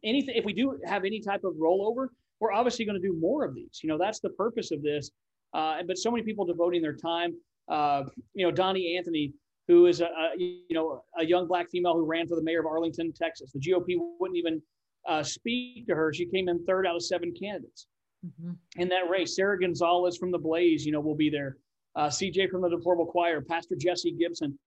Anything 0.04 0.34
if 0.36 0.44
we 0.44 0.52
do 0.52 0.78
have 0.84 1.04
any 1.04 1.20
type 1.20 1.44
of 1.44 1.54
rollover, 1.54 2.08
we're 2.40 2.52
obviously 2.52 2.84
going 2.84 3.00
to 3.00 3.06
do 3.06 3.16
more 3.18 3.44
of 3.44 3.54
these. 3.54 3.80
You 3.82 3.88
know, 3.88 3.98
that's 3.98 4.20
the 4.20 4.30
purpose 4.30 4.70
of 4.70 4.82
this. 4.82 5.10
Uh, 5.54 5.82
but 5.86 5.98
so 5.98 6.10
many 6.10 6.22
people 6.22 6.44
devoting 6.44 6.82
their 6.82 6.94
time. 6.94 7.34
Uh, 7.68 8.04
you 8.34 8.44
know, 8.44 8.52
Doni 8.52 8.96
Anthony, 8.96 9.32
who 9.68 9.86
is 9.86 10.00
a, 10.00 10.06
a, 10.06 10.32
you 10.36 10.64
know 10.70 11.02
a 11.18 11.24
young 11.24 11.46
black 11.46 11.70
female 11.70 11.94
who 11.94 12.04
ran 12.04 12.26
for 12.26 12.36
the 12.36 12.42
mayor 12.42 12.60
of 12.60 12.66
Arlington, 12.66 13.12
Texas. 13.12 13.52
The 13.52 13.60
GOP 13.60 13.96
wouldn't 14.18 14.36
even 14.36 14.60
uh, 15.08 15.22
speak 15.22 15.86
to 15.88 15.94
her. 15.94 16.12
She 16.12 16.26
came 16.26 16.48
in 16.48 16.64
third 16.64 16.86
out 16.86 16.96
of 16.96 17.04
seven 17.04 17.32
candidates. 17.38 17.86
mm-hmm. 18.24 18.52
in 18.76 18.88
that 18.88 19.08
race. 19.08 19.36
Sara 19.36 19.58
Gonzales 19.58 20.16
from 20.16 20.30
the 20.30 20.38
Blaze, 20.38 20.84
you 20.84 20.92
know, 20.92 21.00
will 21.00 21.16
be 21.16 21.30
there. 21.30 21.56
Uh, 21.96 22.08
CJ 22.08 22.50
from 22.50 22.62
the 22.62 22.68
Deplorable 22.68 23.06
Choir, 23.06 23.40
Pastor 23.40 23.74
Jesse 23.76 24.12
Gibson. 24.12 24.58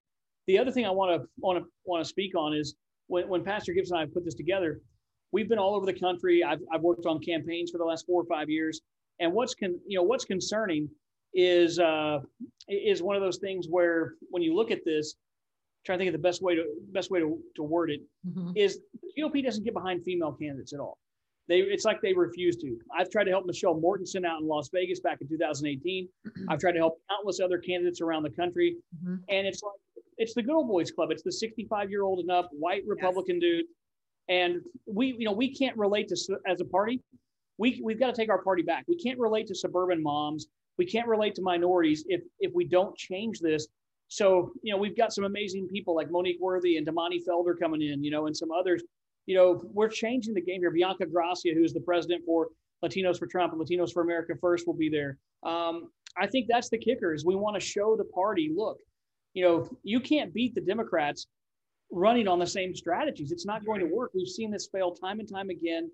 The 0.48 0.58
other 0.60 0.72
thing 0.72 0.86
I 0.86 0.92
want 0.92 1.22
to 1.22 1.28
want 1.38 1.64
to 1.64 1.70
want 1.86 2.04
to 2.04 2.10
speak 2.10 2.36
on 2.36 2.54
is 2.54 2.76
when, 3.08 3.28
when 3.30 3.44
Pastor 3.44 3.74
Gibson 3.74 3.98
and 3.98 4.10
I 4.10 4.14
put 4.14 4.26
this 4.26 4.36
together, 4.36 4.82
we've 5.32 5.48
been 5.48 5.60
all 5.60 5.76
over 5.76 5.86
the 5.86 5.98
country. 5.98 6.44
I've, 6.44 6.60
I've 6.74 6.82
worked 6.82 7.06
on 7.06 7.20
campaigns 7.20 7.72
for 7.72 7.78
the 7.78 7.86
last 7.86 8.06
four 8.06 8.22
or 8.22 8.26
five 8.26 8.50
years. 8.50 8.82
And 9.20 9.32
what's 9.34 9.56
con, 9.56 9.80
you 9.88 9.98
know 9.98 10.04
what's 10.04 10.26
concerning 10.26 10.90
is 11.34 11.80
uh, 11.80 12.20
is 12.68 13.02
one 13.02 13.16
of 13.16 13.22
those 13.22 13.38
things 13.38 13.68
where 13.70 14.16
when 14.30 14.44
you 14.44 14.54
look 14.54 14.70
at 14.70 14.84
this, 14.84 15.16
trying 15.86 16.00
to 16.00 16.06
think 16.06 16.16
of 16.16 16.22
the 16.22 16.28
best 16.28 16.42
way 16.42 16.56
to 16.56 16.64
best 16.92 17.12
way 17.12 17.20
to, 17.20 17.38
to 17.56 17.64
word 17.64 17.92
it, 17.92 18.02
mm-hmm. 18.28 18.52
is 18.56 18.80
GOP 19.18 19.44
doesn't 19.44 19.64
get 19.64 19.74
behind 19.74 20.04
female 20.04 20.32
candidates 20.32 20.74
at 20.74 20.80
all. 20.80 20.98
They 21.48 21.58
it's 21.58 21.86
like 21.86 22.02
they 22.02 22.14
refuse 22.14 22.56
to. 22.58 22.78
I've 22.98 23.10
tried 23.10 23.26
to 23.26 23.32
help 23.32 23.46
Michelle 23.46 23.76
Mortensen 23.76 24.26
out 24.26 24.42
in 24.42 24.48
Las 24.48 24.70
Vegas 24.74 25.02
back 25.02 25.20
in 25.22 25.28
2018. 25.28 26.08
Mm-hmm. 26.08 26.44
I've 26.50 26.60
tried 26.60 26.74
to 26.74 26.80
help 26.80 27.00
countless 27.10 27.40
other 27.40 27.58
candidates 27.58 28.02
around 28.02 28.24
the 28.24 28.30
country, 28.30 28.78
mm-hmm. 28.96 29.16
and 29.30 29.48
it's 29.48 29.62
like 29.62 29.74
it's 30.18 30.34
the 30.34 30.42
good 30.42 30.56
old 30.56 30.68
boys 30.68 30.92
club. 30.92 31.12
It's 31.12 31.24
the 31.24 31.32
65 31.32 31.90
year 31.90 32.04
old 32.04 32.20
and 32.20 32.32
up 32.32 32.50
white 32.52 32.84
Republican 32.88 33.42
yes. 33.42 33.42
dude, 33.42 33.66
and 34.30 34.62
we 34.86 35.16
you 35.18 35.26
know 35.26 35.34
we 35.34 35.54
can't 35.54 35.78
relate 35.78 36.08
to 36.10 36.38
as 36.48 36.62
a 36.62 36.66
party. 36.66 37.02
We 37.58 37.82
we've 37.84 38.00
got 38.00 38.08
to 38.08 38.14
take 38.14 38.30
our 38.30 38.42
party 38.42 38.64
back. 38.64 38.86
We 38.88 38.98
can't 38.98 39.20
relate 39.20 39.48
to 39.48 39.56
suburban 39.56 40.02
moms. 40.02 40.48
We 40.78 40.86
can't 40.86 41.08
relate 41.08 41.36
to 41.36 41.42
minorities 41.42 42.06
if 42.08 42.22
if 42.40 42.54
we 42.54 42.66
don't 42.66 42.96
change 42.98 43.40
this 43.40 43.68
so, 44.14 44.52
you 44.62 44.72
know, 44.72 44.78
we've 44.78 44.96
got 44.96 45.12
some 45.12 45.24
amazing 45.24 45.68
people 45.68 45.96
like 45.96 46.12
Monique 46.12 46.38
Worthy 46.40 46.78
and 46.78 46.86
Damani 46.86 47.18
Felder 47.28 47.60
coming 47.60 47.82
in, 47.82 48.04
you 48.04 48.12
know, 48.12 48.28
and 48.28 48.38
some 48.38 48.52
others. 48.52 48.84
You 49.26 49.36
know, 49.36 49.64
we're 49.74 49.90
changing 49.90 50.36
the 50.36 50.42
game 50.42 50.62
here. 50.62 50.70
Bianca 50.70 51.08
Gracia, 51.08 51.50
who's 51.56 51.74
the 51.74 51.80
president 51.80 52.24
for 52.24 52.50
Latinos 52.86 53.18
for 53.18 53.26
Trump 53.26 53.54
and 53.54 53.60
Latinos 53.60 53.92
for 53.92 54.04
America 54.04 54.34
First, 54.40 54.68
will 54.68 54.76
be 54.76 54.88
there. 54.88 55.18
Um, 55.42 55.90
I 56.16 56.28
think 56.28 56.46
that's 56.48 56.70
the 56.70 56.78
kicker 56.78 57.16
is 57.16 57.26
we 57.26 57.34
want 57.34 57.56
to 57.56 57.60
show 57.60 57.96
the 57.98 58.04
party, 58.04 58.52
look, 58.56 58.78
you 59.34 59.44
know, 59.44 59.68
you 59.82 60.00
can't 60.00 60.32
beat 60.32 60.54
the 60.54 60.62
Democrats 60.62 61.26
running 61.92 62.28
on 62.28 62.38
the 62.38 62.46
same 62.46 62.76
strategies. 62.76 63.32
It's 63.32 63.48
not 63.48 63.66
going 63.66 63.80
to 63.80 63.88
work. 63.88 64.12
We've 64.14 64.28
seen 64.28 64.52
this 64.52 64.70
fail 64.72 64.94
time 64.94 65.22
and 65.22 65.28
time 65.28 65.50
again. 65.50 65.90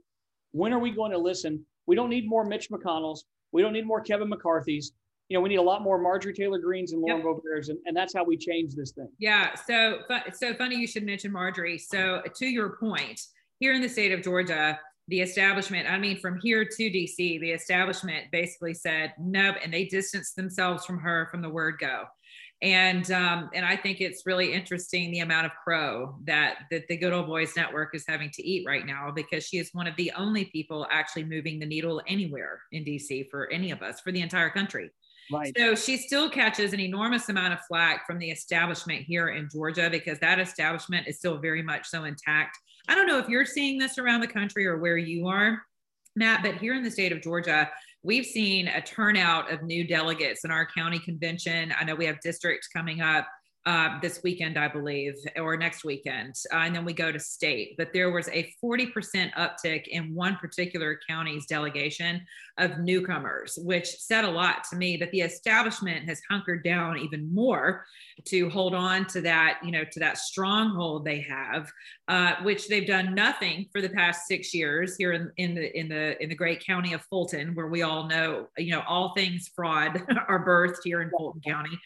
When 0.52 0.74
are 0.74 0.80
we 0.80 0.92
going 0.92 1.12
to 1.12 1.18
listen? 1.18 1.66
We 1.86 1.96
don't 1.96 2.10
need 2.10 2.28
more 2.28 2.44
Mitch 2.44 2.70
McConnells. 2.70 3.20
We 3.54 3.62
don't 3.62 3.72
need 3.72 3.88
more 3.88 4.02
Kevin 4.02 4.28
McCarthy's 4.28 4.92
you 5.30 5.38
know, 5.38 5.42
we 5.42 5.50
need 5.50 5.58
a 5.58 5.62
lot 5.62 5.84
more 5.84 6.00
Marjorie 6.00 6.34
Taylor 6.34 6.58
Greenes 6.58 6.92
and 6.92 7.02
Lauren 7.02 7.24
yep. 7.24 7.70
And, 7.70 7.78
and 7.86 7.96
that's 7.96 8.14
how 8.14 8.24
we 8.24 8.36
change 8.36 8.74
this 8.74 8.92
thing. 8.92 9.10
Yeah. 9.20 9.54
So, 9.56 10.00
so 10.34 10.54
funny 10.56 10.76
you 10.76 10.88
should 10.88 11.06
mention 11.06 11.32
Marjorie. 11.32 11.78
So, 11.78 12.24
to 12.36 12.46
your 12.48 12.78
point, 12.78 13.22
here 13.60 13.74
in 13.74 13.82
the 13.82 13.90
state 13.90 14.12
of 14.12 14.24
Georgia, 14.24 14.80
the 15.08 15.22
establishment, 15.22 15.90
I 15.90 16.00
mean, 16.00 16.20
from 16.20 16.40
here 16.42 16.66
to 16.66 16.84
DC, 16.90 17.40
the 17.40 17.52
establishment 17.52 18.26
basically 18.32 18.74
said 18.74 19.14
nope, 19.20 19.58
and 19.64 19.72
they 19.72 19.86
distanced 19.86 20.36
themselves 20.36 20.86
from 20.86 21.00
her 21.00 21.28
from 21.32 21.42
the 21.42 21.50
word 21.50 21.76
go. 21.80 22.06
And 22.62 23.10
um, 23.12 23.50
and 23.54 23.66
I 23.66 23.78
think 23.78 24.02
it's 24.02 24.26
really 24.26 24.52
interesting 24.52 25.12
the 25.12 25.20
amount 25.20 25.46
of 25.46 25.54
crow 25.64 26.18
that 26.26 26.58
that 26.72 26.88
the 26.90 26.98
Good 26.98 27.14
Old 27.14 27.28
Boys 27.28 27.56
Network 27.56 27.96
is 27.96 28.04
having 28.08 28.30
to 28.32 28.46
eat 28.46 28.66
right 28.68 28.86
now 28.86 29.12
because 29.16 29.46
she 29.46 29.58
is 29.58 29.70
one 29.74 29.88
of 29.88 29.96
the 29.96 30.12
only 30.18 30.46
people 30.46 30.86
actually 30.92 31.24
moving 31.24 31.60
the 31.60 31.66
needle 31.66 32.02
anywhere 32.08 32.62
in 32.72 32.84
DC 32.84 33.30
for 33.30 33.50
any 33.52 33.72
of 33.72 33.82
us 33.82 34.02
for 34.02 34.12
the 34.12 34.22
entire 34.22 34.50
country. 34.50 34.90
Right. 35.32 35.54
So 35.58 35.76
she 35.76 35.98
still 35.98 36.30
catches 36.30 36.74
an 36.74 36.80
enormous 36.80 37.30
amount 37.30 37.54
of 37.54 37.60
flack 37.68 38.08
from 38.08 38.18
the 38.18 38.32
establishment 38.32 39.04
here 39.04 39.30
in 39.30 39.48
Georgia 39.52 39.90
because 39.90 40.20
that 40.20 40.40
establishment 40.40 41.08
is 41.08 41.18
still 41.18 41.38
very 41.38 41.62
much 41.62 41.88
so 41.88 42.06
intact. 42.06 42.58
I 42.88 42.96
don't 42.96 43.08
know 43.08 43.20
if 43.20 43.30
you're 43.30 43.46
seeing 43.46 43.78
this 43.78 43.98
around 43.98 44.22
the 44.22 44.28
country 44.28 44.66
or 44.66 44.80
where 44.80 44.98
you 44.98 45.28
are, 45.28 45.62
Matt, 46.16 46.42
but 46.42 46.56
here 46.56 46.74
in 46.74 46.84
the 46.84 46.90
state 46.90 47.12
of 47.12 47.22
Georgia, 47.22 47.70
we've 48.02 48.26
seen 48.26 48.68
a 48.68 48.82
turnout 48.82 49.52
of 49.52 49.62
new 49.62 49.86
delegates 49.86 50.44
in 50.46 50.52
our 50.52 50.66
county 50.66 51.00
convention. 51.00 51.72
I 51.80 51.84
know 51.84 51.96
we 51.96 52.06
have 52.06 52.20
districts 52.22 52.68
coming 52.68 53.02
up 53.02 53.28
uh, 53.70 54.00
this 54.02 54.22
weekend, 54.24 54.58
I 54.58 54.68
believe, 54.68 55.14
or 55.36 55.56
next 55.56 55.84
weekend. 55.84 56.34
Uh, 56.52 56.58
and 56.58 56.76
then 56.76 56.86
we 56.86 56.92
go 56.92 57.12
to 57.12 57.20
state. 57.20 57.76
But 57.78 57.94
there 57.94 58.10
was 58.10 58.28
a 58.30 58.52
40% 58.64 59.32
uptick 59.34 59.88
in 59.88 60.16
one 60.16 60.38
particular 60.38 61.00
county's 61.08 61.46
delegation 61.46 62.26
of 62.58 62.80
newcomers, 62.80 63.60
which 63.62 63.86
said 63.86 64.26
a 64.26 64.32
lot 64.32 64.64
to 64.72 64.76
me 64.76 64.98
that 64.98 65.12
the 65.12 65.22
establishment 65.22 66.10
has 66.10 66.20
hunkered 66.28 66.64
down 66.64 66.98
even 66.98 67.32
more 67.32 67.86
to 68.26 68.50
hold 68.50 68.74
on 68.74 69.06
to 69.06 69.22
that, 69.22 69.60
you 69.64 69.72
know, 69.72 69.84
to 69.92 70.00
that 70.00 70.18
stronghold 70.18 71.06
they 71.06 71.22
have, 71.22 71.72
uh, 72.08 72.38
which 72.42 72.70
they've 72.70 72.88
done 72.88 73.14
nothing 73.14 73.68
for 73.72 73.82
the 73.82 73.90
past 73.90 74.26
six 74.26 74.52
years 74.52 74.96
here 74.98 75.14
in, 75.14 75.32
in 75.38 75.54
the 75.54 75.80
in 75.80 75.88
the 75.88 76.22
in 76.24 76.28
the 76.28 76.36
great 76.36 76.66
county 76.66 76.94
of 76.94 77.04
Fulton, 77.04 77.54
where 77.54 77.68
we 77.68 77.84
all 77.84 78.08
know, 78.08 78.48
you 78.58 78.72
know, 78.72 78.82
all 78.88 79.14
things 79.14 79.52
fraud 79.56 80.02
are 80.28 80.44
birthed 80.44 80.82
here 80.84 81.04
in 81.04 81.12
Fulton 81.12 81.42
County. 81.46 81.80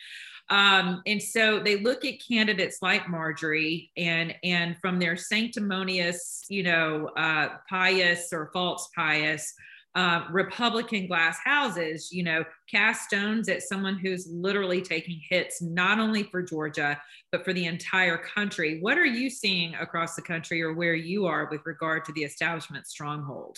Um, 0.54 1.02
and 1.08 1.20
so 1.20 1.60
they 1.60 1.78
look 1.78 2.06
at 2.06 2.22
candidates 2.26 2.78
like 2.84 3.10
Marjorie 3.10 3.90
and 3.98 4.36
and 4.44 4.78
from 4.80 5.00
their 5.00 5.18
sanctimonious, 5.18 6.46
you 6.48 6.62
know, 6.62 7.10
uh, 7.18 7.50
pious 7.68 8.32
or 8.32 8.52
false 8.54 8.88
pious 8.96 9.52
uh, 9.96 10.26
Republican 10.32 11.08
glass 11.08 11.40
houses, 11.44 12.12
you 12.12 12.22
know, 12.22 12.46
cast 12.70 13.06
stones 13.06 13.50
at 13.50 13.64
someone 13.64 13.98
who's 13.98 14.28
literally 14.28 14.80
taking 14.80 15.20
hits 15.28 15.60
not 15.60 15.98
only 15.98 16.22
for 16.22 16.44
Georgia 16.44 17.02
but 17.32 17.44
for 17.44 17.54
the 17.54 17.66
entire 17.66 18.20
country. 18.20 18.80
What 18.80 19.00
are 19.00 19.06
you 19.06 19.32
seeing 19.32 19.74
across 19.74 20.16
the 20.16 20.22
country 20.22 20.62
or 20.62 20.74
where 20.74 20.94
you 20.94 21.26
are 21.26 21.48
with 21.50 21.62
regard 21.66 22.06
to 22.06 22.12
the 22.12 22.24
establishment 22.24 22.86
stronghold? 22.86 23.58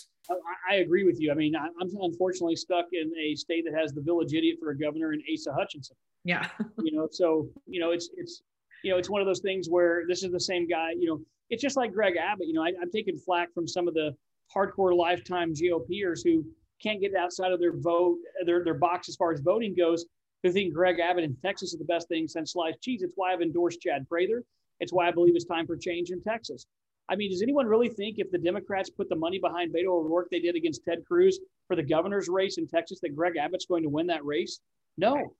I 0.71 0.75
agree 0.75 1.03
with 1.03 1.19
you. 1.19 1.29
I 1.29 1.35
mean, 1.35 1.55
I'm 1.57 1.89
unfortunately 2.01 2.55
stuck 2.55 2.85
in 2.93 3.11
a 3.21 3.35
state 3.35 3.65
that 3.65 3.77
has 3.77 3.91
the 3.91 4.01
village 4.01 4.33
idiot 4.33 4.59
for 4.61 4.69
a 4.69 4.77
governor 4.77 5.11
and 5.11 5.21
Asa 5.29 5.51
Hutchinson. 5.53 5.97
Yeah. 6.25 6.47
you 6.83 6.91
know, 6.91 7.07
so 7.09 7.47
you 7.65 7.79
know, 7.79 7.91
it's 7.91 8.09
it's 8.17 8.41
you 8.83 8.91
know, 8.91 8.97
it's 8.97 9.09
one 9.09 9.21
of 9.21 9.27
those 9.27 9.39
things 9.39 9.69
where 9.69 10.03
this 10.07 10.23
is 10.23 10.31
the 10.31 10.39
same 10.39 10.67
guy. 10.67 10.91
You 10.91 11.07
know, 11.07 11.21
it's 11.49 11.61
just 11.61 11.77
like 11.77 11.93
Greg 11.93 12.17
Abbott. 12.17 12.47
You 12.47 12.53
know, 12.53 12.63
I, 12.63 12.73
I'm 12.81 12.91
taking 12.91 13.15
flack 13.15 13.53
from 13.53 13.67
some 13.67 13.87
of 13.87 13.93
the 13.93 14.13
hardcore 14.53 14.95
lifetime 14.95 15.53
GOPers 15.53 16.19
who 16.23 16.43
can't 16.83 16.99
get 16.99 17.15
outside 17.15 17.51
of 17.51 17.59
their 17.59 17.77
vote, 17.77 18.17
their 18.45 18.63
their 18.63 18.73
box 18.73 19.07
as 19.07 19.15
far 19.15 19.31
as 19.31 19.39
voting 19.39 19.73
goes. 19.75 20.05
Who 20.43 20.51
think 20.51 20.73
Greg 20.73 20.99
Abbott 20.99 21.23
in 21.23 21.35
Texas 21.37 21.73
is 21.73 21.79
the 21.79 21.85
best 21.85 22.07
thing 22.07 22.27
since 22.27 22.53
sliced 22.53 22.81
cheese? 22.81 23.01
It's 23.01 23.13
why 23.15 23.33
I've 23.33 23.41
endorsed 23.41 23.81
Chad 23.81 24.07
Prather. 24.07 24.43
It's 24.79 24.93
why 24.93 25.07
I 25.07 25.11
believe 25.11 25.35
it's 25.35 25.45
time 25.45 25.65
for 25.65 25.77
change 25.77 26.11
in 26.11 26.21
Texas. 26.21 26.67
I 27.07 27.15
mean, 27.15 27.31
does 27.31 27.41
anyone 27.41 27.65
really 27.65 27.89
think 27.89 28.17
if 28.17 28.29
the 28.31 28.37
Democrats 28.37 28.89
put 28.89 29.09
the 29.09 29.15
money 29.15 29.39
behind 29.39 29.73
Beto 29.73 29.87
O'Rourke 29.87 30.27
they 30.29 30.39
did 30.39 30.55
against 30.55 30.83
Ted 30.83 31.03
Cruz 31.07 31.39
for 31.67 31.75
the 31.75 31.83
governor's 31.83 32.27
race 32.27 32.57
in 32.57 32.67
Texas 32.67 32.99
that 33.01 33.15
Greg 33.15 33.37
Abbott's 33.37 33.65
going 33.65 33.83
to 33.83 33.89
win 33.89 34.07
that 34.07 34.25
race? 34.25 34.59
No 34.97 35.35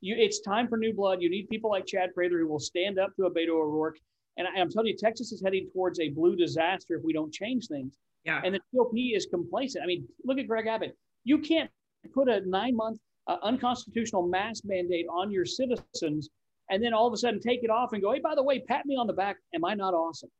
you, 0.00 0.16
it's 0.18 0.40
time 0.40 0.68
for 0.68 0.76
new 0.76 0.94
blood. 0.94 1.20
You 1.20 1.30
need 1.30 1.48
people 1.48 1.70
like 1.70 1.86
Chad 1.86 2.14
Prather 2.14 2.38
who 2.38 2.48
will 2.48 2.60
stand 2.60 2.98
up 2.98 3.14
to 3.16 3.26
a 3.26 3.30
Beto 3.30 3.50
O'Rourke. 3.50 3.98
And 4.36 4.46
I, 4.46 4.60
am 4.60 4.70
telling 4.70 4.88
you, 4.88 4.96
Texas 4.96 5.32
is 5.32 5.42
heading 5.44 5.68
towards 5.72 6.00
a 6.00 6.08
blue 6.08 6.36
disaster 6.36 6.96
if 6.96 7.04
we 7.04 7.12
don't 7.12 7.32
change 7.32 7.66
things. 7.66 7.96
Yeah. 8.24 8.40
And 8.44 8.54
the 8.54 8.60
GOP 8.74 9.16
is 9.16 9.26
complacent. 9.26 9.82
I 9.82 9.86
mean, 9.86 10.06
look 10.24 10.38
at 10.38 10.46
Greg 10.46 10.66
Abbott. 10.66 10.96
You 11.24 11.38
can't 11.38 11.70
put 12.14 12.28
a 12.28 12.40
nine 12.48 12.76
month 12.76 12.98
uh, 13.26 13.36
unconstitutional 13.42 14.26
mask 14.26 14.64
mandate 14.64 15.06
on 15.10 15.30
your 15.30 15.44
citizens 15.44 16.30
and 16.70 16.82
then 16.82 16.94
all 16.94 17.06
of 17.06 17.12
a 17.12 17.16
sudden 17.16 17.40
take 17.40 17.64
it 17.64 17.70
off 17.70 17.92
and 17.92 18.00
go, 18.00 18.12
hey, 18.12 18.20
by 18.20 18.34
the 18.34 18.42
way, 18.42 18.60
pat 18.60 18.86
me 18.86 18.96
on 18.96 19.06
the 19.06 19.12
back. 19.12 19.36
Am 19.54 19.64
I 19.64 19.74
not 19.74 19.92
awesome? 19.92 20.30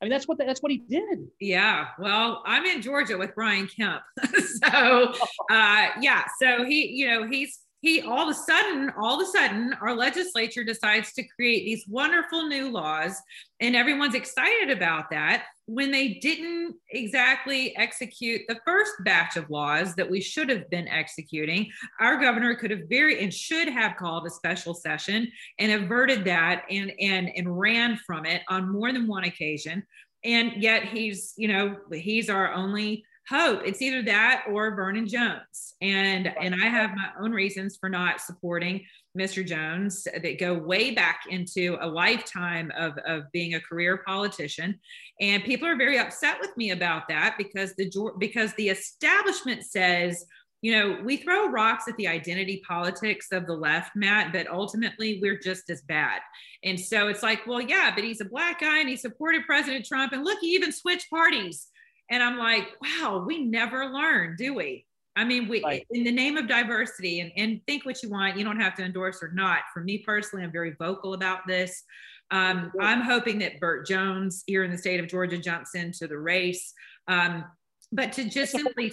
I 0.00 0.04
mean, 0.04 0.10
that's 0.12 0.28
what 0.28 0.38
the, 0.38 0.44
that's 0.44 0.62
what 0.62 0.70
he 0.70 0.78
did. 0.78 1.26
Yeah. 1.40 1.88
Well, 1.98 2.42
I'm 2.46 2.64
in 2.66 2.82
Georgia 2.82 3.18
with 3.18 3.34
Brian 3.34 3.66
Kemp, 3.66 4.02
so 4.62 5.12
uh, 5.50 5.88
yeah. 6.00 6.24
So 6.40 6.64
he, 6.64 6.86
you 6.88 7.08
know, 7.08 7.26
he's 7.26 7.60
he 7.86 8.02
all 8.02 8.28
of 8.28 8.28
a 8.28 8.34
sudden, 8.34 8.90
all 8.98 9.20
of 9.20 9.28
a 9.28 9.30
sudden, 9.30 9.72
our 9.80 9.94
legislature 9.94 10.64
decides 10.64 11.12
to 11.12 11.22
create 11.22 11.64
these 11.64 11.84
wonderful 11.86 12.48
new 12.48 12.68
laws, 12.68 13.14
and 13.60 13.76
everyone's 13.76 14.16
excited 14.16 14.70
about 14.70 15.08
that 15.10 15.44
when 15.66 15.92
they 15.92 16.14
didn't 16.14 16.74
exactly 16.90 17.76
execute 17.76 18.40
the 18.48 18.58
first 18.64 18.92
batch 19.04 19.36
of 19.36 19.48
laws 19.50 19.94
that 19.94 20.10
we 20.10 20.20
should 20.20 20.48
have 20.48 20.68
been 20.68 20.88
executing. 20.88 21.70
Our 22.00 22.20
governor 22.20 22.56
could 22.56 22.72
have 22.72 22.88
very 22.88 23.22
and 23.22 23.32
should 23.32 23.68
have 23.68 23.96
called 23.96 24.26
a 24.26 24.30
special 24.30 24.74
session 24.74 25.30
and 25.60 25.70
averted 25.70 26.24
that 26.24 26.64
and 26.68 26.92
and 27.00 27.30
and 27.36 27.56
ran 27.56 27.98
from 28.04 28.26
it 28.26 28.42
on 28.48 28.72
more 28.72 28.92
than 28.92 29.06
one 29.06 29.24
occasion. 29.24 29.84
And 30.24 30.60
yet 30.60 30.86
he's, 30.86 31.34
you 31.36 31.46
know, 31.46 31.76
he's 31.92 32.28
our 32.28 32.52
only 32.52 33.04
hope 33.28 33.60
it's 33.64 33.82
either 33.82 34.02
that 34.02 34.44
or 34.50 34.74
vernon 34.74 35.06
jones 35.06 35.74
and 35.80 36.32
and 36.40 36.54
i 36.54 36.66
have 36.66 36.90
my 36.90 37.08
own 37.20 37.32
reasons 37.32 37.76
for 37.76 37.88
not 37.88 38.20
supporting 38.20 38.84
mr 39.18 39.46
jones 39.46 40.04
that 40.04 40.38
go 40.38 40.54
way 40.54 40.92
back 40.92 41.20
into 41.28 41.76
a 41.80 41.86
lifetime 41.86 42.70
of, 42.76 42.96
of 43.06 43.24
being 43.32 43.54
a 43.54 43.60
career 43.60 44.02
politician 44.06 44.78
and 45.20 45.44
people 45.44 45.66
are 45.66 45.76
very 45.76 45.98
upset 45.98 46.38
with 46.40 46.56
me 46.56 46.70
about 46.70 47.08
that 47.08 47.34
because 47.38 47.74
the 47.74 47.90
because 48.18 48.52
the 48.54 48.68
establishment 48.68 49.64
says 49.64 50.24
you 50.62 50.72
know, 50.72 50.98
we 51.04 51.18
throw 51.18 51.48
rocks 51.48 51.86
at 51.86 51.96
the 51.96 52.08
identity 52.08 52.62
politics 52.66 53.28
of 53.30 53.46
the 53.46 53.52
left, 53.52 53.94
Matt, 53.94 54.32
but 54.32 54.48
ultimately 54.48 55.20
we're 55.20 55.38
just 55.38 55.68
as 55.70 55.82
bad. 55.82 56.20
And 56.64 56.80
so 56.80 57.08
it's 57.08 57.22
like, 57.22 57.46
well, 57.46 57.60
yeah, 57.60 57.92
but 57.94 58.02
he's 58.04 58.20
a 58.20 58.24
black 58.24 58.60
guy 58.60 58.80
and 58.80 58.88
he 58.88 58.96
supported 58.96 59.44
President 59.46 59.84
Trump. 59.84 60.12
And 60.12 60.24
look, 60.24 60.38
he 60.40 60.54
even 60.54 60.72
switched 60.72 61.10
parties. 61.10 61.68
And 62.10 62.22
I'm 62.22 62.38
like, 62.38 62.68
wow, 62.80 63.24
we 63.26 63.44
never 63.44 63.86
learn, 63.86 64.36
do 64.36 64.54
we? 64.54 64.86
I 65.16 65.24
mean, 65.24 65.48
we 65.48 65.62
right. 65.62 65.86
in 65.90 66.04
the 66.04 66.12
name 66.12 66.36
of 66.36 66.46
diversity 66.46 67.20
and, 67.20 67.32
and 67.36 67.60
think 67.66 67.86
what 67.86 68.02
you 68.02 68.10
want, 68.10 68.36
you 68.36 68.44
don't 68.44 68.60
have 68.60 68.74
to 68.76 68.84
endorse 68.84 69.22
or 69.22 69.32
not. 69.32 69.60
For 69.72 69.82
me 69.82 69.98
personally, 69.98 70.44
I'm 70.44 70.52
very 70.52 70.74
vocal 70.78 71.14
about 71.14 71.46
this. 71.46 71.82
Um, 72.30 72.70
I'm 72.80 73.00
hoping 73.00 73.38
that 73.38 73.58
Burt 73.58 73.86
Jones 73.86 74.44
here 74.46 74.64
in 74.64 74.70
the 74.70 74.78
state 74.78 75.00
of 75.00 75.08
Georgia 75.08 75.38
jumps 75.38 75.74
into 75.74 76.06
the 76.06 76.18
race. 76.18 76.72
Um, 77.08 77.44
but 77.92 78.12
to 78.14 78.28
just 78.28 78.52
simply 78.52 78.92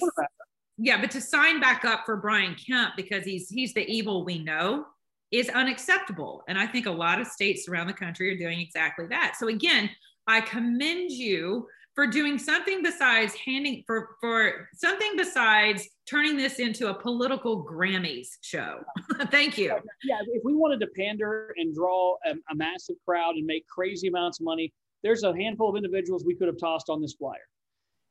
yeah, 0.77 0.99
but 0.99 1.11
to 1.11 1.21
sign 1.21 1.59
back 1.59 1.85
up 1.85 2.01
for 2.05 2.15
Brian 2.17 2.55
Kemp 2.55 2.93
because 2.95 3.25
he's 3.25 3.49
he's 3.49 3.73
the 3.73 3.85
evil 3.91 4.23
we 4.23 4.39
know 4.39 4.85
is 5.31 5.49
unacceptable. 5.49 6.43
And 6.47 6.57
I 6.57 6.67
think 6.67 6.85
a 6.85 6.91
lot 6.91 7.19
of 7.19 7.27
states 7.27 7.67
around 7.67 7.87
the 7.87 7.93
country 7.93 8.33
are 8.33 8.37
doing 8.37 8.59
exactly 8.59 9.07
that. 9.07 9.35
So 9.39 9.47
again, 9.47 9.89
I 10.27 10.41
commend 10.41 11.11
you 11.11 11.67
for 11.95 12.07
doing 12.07 12.39
something 12.39 12.81
besides 12.81 13.35
handing 13.35 13.83
for 13.85 14.15
for 14.19 14.69
something 14.73 15.11
besides 15.15 15.87
turning 16.09 16.37
this 16.37 16.59
into 16.59 16.89
a 16.89 16.93
political 16.93 17.63
Grammys 17.63 18.29
show. 18.41 18.79
Thank 19.31 19.57
you. 19.57 19.75
Yeah, 20.03 20.17
if 20.27 20.43
we 20.43 20.55
wanted 20.55 20.79
to 20.81 20.87
pander 20.87 21.53
and 21.57 21.73
draw 21.73 22.15
a, 22.25 22.31
a, 22.51 22.55
massive 22.55 22.95
crowd 23.07 23.35
and 23.35 23.45
make 23.45 23.67
crazy 23.67 24.07
amounts 24.07 24.39
of 24.39 24.45
money, 24.45 24.73
there's 25.03 25.23
a 25.23 25.33
handful 25.35 25.69
of 25.69 25.75
individuals 25.75 26.25
we 26.25 26.35
could 26.35 26.47
have 26.47 26.57
tossed 26.57 26.89
on 26.89 27.01
this 27.01 27.13
flyer. 27.13 27.47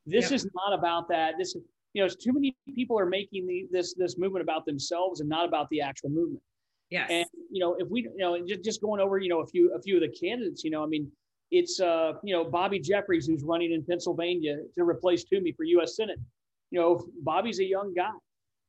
This 0.06 0.24
yep. 0.24 0.32
is 0.32 0.48
not 0.54 0.78
about 0.78 1.08
that. 1.08 1.34
This 1.38 1.54
is 1.54 1.62
you 1.94 2.00
know, 2.00 2.06
it's 2.06 2.16
too 2.16 2.32
many 2.32 2.56
people 2.74 2.98
are 2.98 3.06
making 3.06 3.46
the, 3.46 3.66
this 3.70 3.94
this 3.94 4.16
movement 4.16 4.42
about 4.42 4.64
themselves 4.64 5.20
and 5.20 5.28
not 5.28 5.46
about 5.46 5.68
the 5.70 5.80
actual 5.80 6.10
movement. 6.10 6.42
Yes. 6.90 7.08
And 7.10 7.26
you 7.50 7.60
know, 7.60 7.74
if 7.78 7.88
we 7.88 8.02
you 8.02 8.12
know, 8.18 8.38
just 8.46 8.64
just 8.64 8.80
going 8.80 9.00
over 9.00 9.18
you 9.18 9.28
know 9.28 9.40
a 9.40 9.46
few 9.46 9.74
a 9.74 9.80
few 9.80 9.96
of 9.96 10.02
the 10.02 10.08
candidates, 10.08 10.64
you 10.64 10.70
know, 10.70 10.82
I 10.82 10.86
mean, 10.86 11.10
it's 11.52 11.80
uh 11.80 12.14
you 12.24 12.34
know 12.34 12.44
Bobby 12.44 12.80
Jeffries 12.80 13.26
who's 13.26 13.44
running 13.44 13.72
in 13.72 13.84
Pennsylvania 13.84 14.56
to 14.74 14.82
replace 14.82 15.22
Toomey 15.22 15.52
for 15.52 15.64
U.S. 15.64 15.94
Senate. 15.94 16.18
You 16.70 16.80
know, 16.80 17.06
Bobby's 17.22 17.60
a 17.60 17.64
young 17.64 17.94
guy. 17.94 18.10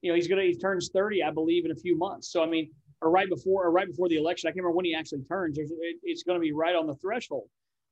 You 0.02 0.12
know, 0.12 0.16
he's 0.16 0.28
gonna 0.28 0.44
he 0.44 0.56
turns 0.56 0.90
30, 0.94 1.24
I 1.24 1.32
believe, 1.32 1.66
in 1.66 1.72
a 1.72 1.75
few 1.75 1.98
months. 1.98 2.32
So 2.32 2.44
I 2.44 2.46
mean, 2.46 2.70
or 3.02 3.10
right 3.10 3.30
before 3.30 3.66
or 3.66 3.72
right 3.72 3.88
before 3.88 4.10
the 4.10 4.18
election, 4.18 4.48
I 4.48 4.52
can't 4.52 4.58
remember 4.58 4.75
when 4.75 4.86
he 4.86 4.94
actually 4.94 5.24
turns. 5.24 5.58
It, 5.58 5.70
it's 6.04 6.24
going 6.24 6.38
to 6.38 6.42
be 6.42 6.52
right 6.52 6.75
on 6.75 6.86
the 6.86 6.96
threshold. 6.96 7.50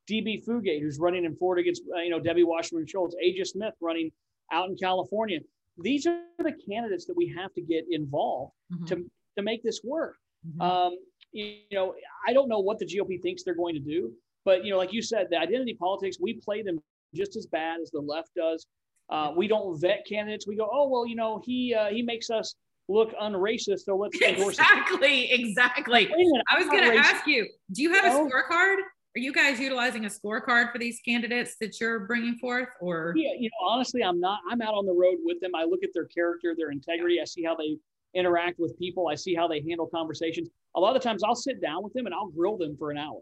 DB 0.09 0.43
Fugate, 0.45 0.81
who's 0.81 0.99
running 0.99 1.25
in 1.25 1.35
Florida 1.35 1.61
against 1.61 1.83
uh, 1.95 2.01
you 2.01 2.09
know 2.09 2.19
Debbie 2.19 2.43
Wasserman 2.43 2.85
Schultz, 2.85 3.15
Aja 3.15 3.45
Smith 3.45 3.73
running 3.81 4.11
out 4.51 4.69
in 4.69 4.75
California. 4.75 5.39
These 5.77 6.05
are 6.05 6.19
the 6.39 6.53
candidates 6.69 7.05
that 7.05 7.15
we 7.15 7.33
have 7.37 7.53
to 7.53 7.61
get 7.61 7.85
involved 7.89 8.51
mm-hmm. 8.73 8.85
to, 8.85 9.05
to 9.37 9.41
make 9.41 9.63
this 9.63 9.81
work. 9.83 10.17
Mm-hmm. 10.45 10.61
Um, 10.61 10.95
you 11.31 11.59
know, 11.71 11.95
I 12.27 12.33
don't 12.33 12.49
know 12.49 12.59
what 12.59 12.77
the 12.77 12.85
GOP 12.85 13.21
thinks 13.21 13.43
they're 13.43 13.55
going 13.55 13.75
to 13.75 13.79
do, 13.79 14.11
but 14.45 14.63
you 14.65 14.71
know, 14.71 14.77
like 14.77 14.93
you 14.93 15.01
said, 15.01 15.27
the 15.29 15.37
identity 15.37 15.75
politics, 15.79 16.17
we 16.19 16.33
play 16.33 16.61
them 16.61 16.79
just 17.13 17.35
as 17.35 17.45
bad 17.47 17.79
as 17.81 17.91
the 17.91 17.99
left 17.99 18.29
does. 18.35 18.65
Uh, 19.09 19.33
we 19.35 19.47
don't 19.47 19.79
vet 19.79 20.05
candidates. 20.07 20.47
We 20.47 20.55
go, 20.55 20.69
oh 20.71 20.87
well, 20.87 21.05
you 21.05 21.15
know, 21.15 21.41
he 21.45 21.73
uh, 21.73 21.89
he 21.89 22.01
makes 22.01 22.29
us 22.29 22.55
look 22.87 23.13
unracist, 23.21 23.81
so 23.81 23.95
let's 23.95 24.19
endorse 24.21 24.57
exactly, 24.57 25.27
him. 25.27 25.39
exactly. 25.41 26.03
Exactly. 26.03 26.41
I 26.49 26.57
was 26.57 26.67
going 26.67 26.91
to 26.91 26.97
ask 26.97 27.27
you, 27.27 27.47
do 27.73 27.81
you 27.81 27.93
have 27.93 28.05
a 28.05 28.17
scorecard? 28.17 28.77
are 29.15 29.19
you 29.19 29.33
guys 29.33 29.59
utilizing 29.59 30.05
a 30.05 30.09
scorecard 30.09 30.71
for 30.71 30.77
these 30.77 30.99
candidates 31.03 31.55
that 31.59 31.79
you're 31.81 32.01
bringing 32.01 32.35
forth 32.35 32.69
or 32.79 33.13
yeah 33.15 33.31
you 33.37 33.49
know 33.49 33.67
honestly 33.67 34.03
i'm 34.03 34.19
not 34.19 34.39
i'm 34.49 34.61
out 34.61 34.73
on 34.73 34.85
the 34.85 34.93
road 34.93 35.17
with 35.23 35.39
them 35.41 35.51
i 35.55 35.63
look 35.63 35.83
at 35.83 35.89
their 35.93 36.05
character 36.05 36.53
their 36.57 36.71
integrity 36.71 37.19
i 37.21 37.25
see 37.25 37.43
how 37.43 37.55
they 37.55 37.77
interact 38.13 38.59
with 38.59 38.77
people 38.77 39.07
i 39.07 39.15
see 39.15 39.35
how 39.35 39.47
they 39.47 39.61
handle 39.67 39.87
conversations 39.87 40.49
a 40.75 40.79
lot 40.79 40.95
of 40.95 41.01
times 41.01 41.23
i'll 41.23 41.35
sit 41.35 41.61
down 41.61 41.83
with 41.83 41.93
them 41.93 42.05
and 42.05 42.15
i'll 42.15 42.29
grill 42.29 42.57
them 42.57 42.75
for 42.77 42.91
an 42.91 42.97
hour 42.97 43.19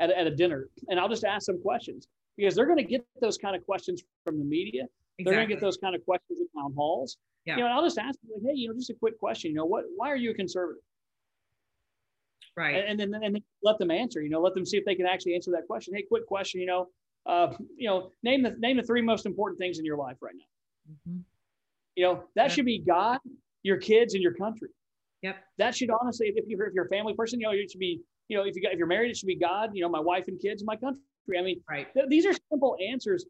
at, 0.00 0.10
at 0.10 0.26
a 0.26 0.34
dinner. 0.34 0.68
And 0.88 0.98
i'll 0.98 1.08
just 1.08 1.24
ask 1.24 1.46
them 1.46 1.60
questions 1.62 2.08
because 2.36 2.54
they're 2.54 2.66
going 2.66 2.78
to 2.78 2.84
get 2.84 3.06
those 3.20 3.38
kind 3.38 3.54
of 3.54 3.64
questions 3.64 4.02
from 4.24 4.38
the 4.38 4.44
media. 4.44 4.86
Exactly. 5.18 5.24
they're 5.24 5.34
going 5.34 5.48
to 5.48 5.54
get 5.54 5.60
those 5.60 5.76
kind 5.76 5.94
of 5.94 6.04
questions 6.04 6.40
at 6.40 6.46
town 6.58 6.72
halls. 6.74 7.18
Yeah. 7.46 7.56
you 7.56 7.60
know 7.60 7.66
and 7.66 7.74
i'll 7.74 7.84
just 7.84 7.98
ask 7.98 8.20
them 8.20 8.30
like 8.34 8.42
hey 8.42 8.58
you 8.58 8.68
know 8.68 8.74
just 8.74 8.90
a 8.90 8.94
quick 8.94 9.18
question 9.18 9.50
you 9.50 9.56
know 9.56 9.64
what 9.64 9.84
why 9.96 10.10
are 10.10 10.16
you 10.16 10.30
a 10.30 10.34
conservative? 10.34 10.82
Right. 12.56 12.84
And, 12.84 13.00
and 13.00 13.14
then 13.14 13.22
and 13.22 13.34
then 13.36 13.42
let 13.62 13.78
them 13.78 13.90
answer 13.90 14.20
you 14.20 14.30
know 14.30 14.40
let 14.40 14.54
them 14.54 14.66
see 14.66 14.76
if 14.76 14.84
they 14.84 14.94
can 14.94 15.06
actually 15.06 15.34
answer 15.34 15.50
that 15.52 15.66
question. 15.66 15.94
Hey 15.94 16.02
quick 16.02 16.26
question 16.26 16.60
you 16.60 16.66
know 16.66 16.88
uh, 17.26 17.52
you 17.76 17.88
know 17.88 18.10
name 18.22 18.42
the 18.42 18.56
name 18.58 18.76
the 18.76 18.82
three 18.82 19.02
most 19.02 19.26
important 19.26 19.58
things 19.58 19.78
in 19.78 19.84
your 19.84 19.96
life 19.96 20.16
right 20.20 20.34
now. 20.36 20.92
Mm-hmm. 20.92 21.20
you 21.94 22.04
know 22.04 22.24
that 22.34 22.44
yep. 22.44 22.50
should 22.52 22.64
be 22.64 22.78
god 22.78 23.18
your 23.62 23.76
kids 23.76 24.14
and 24.14 24.22
your 24.22 24.34
country. 24.34 24.68
Yep. 25.22 25.36
That 25.58 25.74
should 25.76 25.90
honestly 25.90 26.32
if 26.34 26.46
you're 26.48 26.66
if 26.66 26.74
you're 26.74 26.86
a 26.86 26.88
family 26.88 27.14
person 27.14 27.40
you 27.40 27.46
know 27.46 27.52
it 27.52 27.70
should 27.70 27.78
be 27.78 28.00
you 28.30 28.36
know 28.36 28.44
if 28.44 28.54
you 28.54 28.62
got 28.62 28.72
if 28.72 28.78
you're 28.78 28.86
married 28.86 29.10
it 29.10 29.16
should 29.16 29.26
be 29.26 29.36
god 29.36 29.70
you 29.74 29.82
know 29.82 29.88
my 29.88 30.00
wife 30.00 30.24
and 30.28 30.40
kids 30.40 30.62
my 30.64 30.76
country. 30.76 31.02
I 31.38 31.42
mean 31.42 31.60
right. 31.68 31.92
th- 31.92 32.06
these 32.08 32.24
are 32.26 32.32
simple 32.50 32.76
answers 32.90 33.26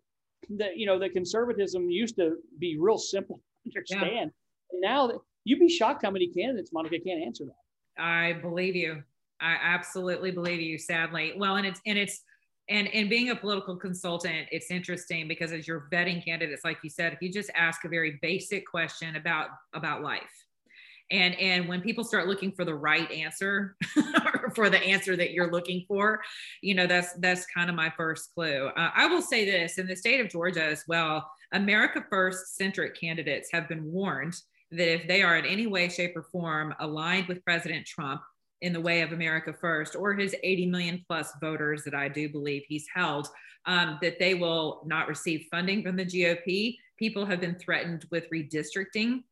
that 0.51 0.77
you 0.77 0.87
know 0.87 0.99
that 0.99 1.13
conservatism 1.13 1.91
used 1.91 2.17
to 2.17 2.37
be 2.59 2.79
real 2.79 2.99
simple 2.99 3.41
to 3.65 3.71
understand. 3.79 4.31
Yeah. 4.73 4.91
now 4.91 5.07
that 5.09 5.19
you'd 5.45 5.59
be 5.59 5.69
shocked 5.69 6.05
how 6.05 6.11
many 6.11 6.29
candidates 6.29 6.71
monica 6.73 6.99
can't 7.05 7.23
answer 7.23 7.45
that. 7.45 8.03
I 8.03 8.35
believe 8.35 8.77
you. 8.77 9.03
I 9.41 9.57
absolutely 9.63 10.31
believe 10.31 10.61
you, 10.61 10.79
sadly. 10.79 11.33
Well, 11.37 11.57
and 11.57 11.67
it's 11.67 11.81
and 11.87 11.99
it's 11.99 12.23
and 12.69 12.89
and 12.89 13.09
being 13.09 13.31
a 13.31 13.37
political 13.37 13.77
consultant, 13.77 14.49
it's 14.53 14.71
interesting 14.71 15.29
because 15.29 15.53
as 15.53 15.67
you're 15.67 15.89
vetting 15.93 16.25
candidates, 16.25 16.63
like 16.65 16.79
you 16.83 16.91
said, 16.91 17.13
if 17.13 17.23
you 17.23 17.33
just 17.33 17.51
ask 17.55 17.85
a 17.85 17.89
very 17.89 18.19
basic 18.23 18.67
question 18.67 19.17
about 19.17 19.49
about 19.75 20.03
life, 20.03 20.45
and 21.11 21.35
and 21.39 21.69
when 21.69 21.81
people 21.81 22.05
start 22.05 22.29
looking 22.29 22.53
for 22.53 22.65
the 22.65 22.75
right 22.75 23.11
answer 23.11 23.77
for 24.55 24.71
the 24.71 24.83
answer 24.83 25.17
that 25.17 25.33
you're 25.33 25.51
looking 25.51 25.85
for, 25.89 26.21
you 26.63 26.75
know 26.75 26.87
that's 26.87 27.13
that's 27.15 27.47
kind 27.47 27.69
of 27.69 27.77
my 27.77 27.93
first 27.97 28.31
clue. 28.35 28.71
Uh, 28.77 28.91
I 28.95 29.07
will 29.07 29.23
say 29.23 29.45
this: 29.45 29.79
in 29.79 29.87
the 29.87 29.97
state 29.97 30.21
of 30.21 30.29
Georgia 30.29 30.65
as 30.65 30.85
well, 30.87 31.31
America 31.53 32.05
First 32.11 32.57
centric 32.57 32.99
candidates 32.99 33.51
have 33.53 33.69
been 33.69 33.91
warned 33.91 34.35
that 34.73 34.93
if 34.93 35.09
they 35.09 35.23
are 35.23 35.37
in 35.37 35.45
any 35.45 35.67
way, 35.67 35.89
shape, 35.89 36.17
or 36.17 36.23
form 36.23 36.75
aligned 36.79 37.27
with 37.27 37.45
President 37.45 37.87
Trump 37.87 38.21
in 38.63 38.73
the 38.73 38.81
way 38.81 39.01
of 39.01 39.13
America 39.13 39.53
First 39.53 39.97
or 39.97 40.15
his 40.15 40.35
80 40.43 40.67
million 40.67 41.05
plus 41.07 41.33
voters 41.41 41.83
that 41.85 41.95
I 41.95 42.09
do 42.09 42.29
believe 42.29 42.63
he's 42.69 42.87
held, 42.95 43.27
um, 43.67 43.99
that 44.03 44.19
they 44.19 44.35
will 44.35 44.83
not 44.87 45.09
receive 45.09 45.47
funding 45.51 45.83
from 45.83 45.97
the 45.97 46.05
GOP. 46.05 46.77
People 46.99 47.25
have 47.27 47.41
been 47.41 47.57
threatened 47.57 48.07
with 48.11 48.31
redistricting. 48.31 49.23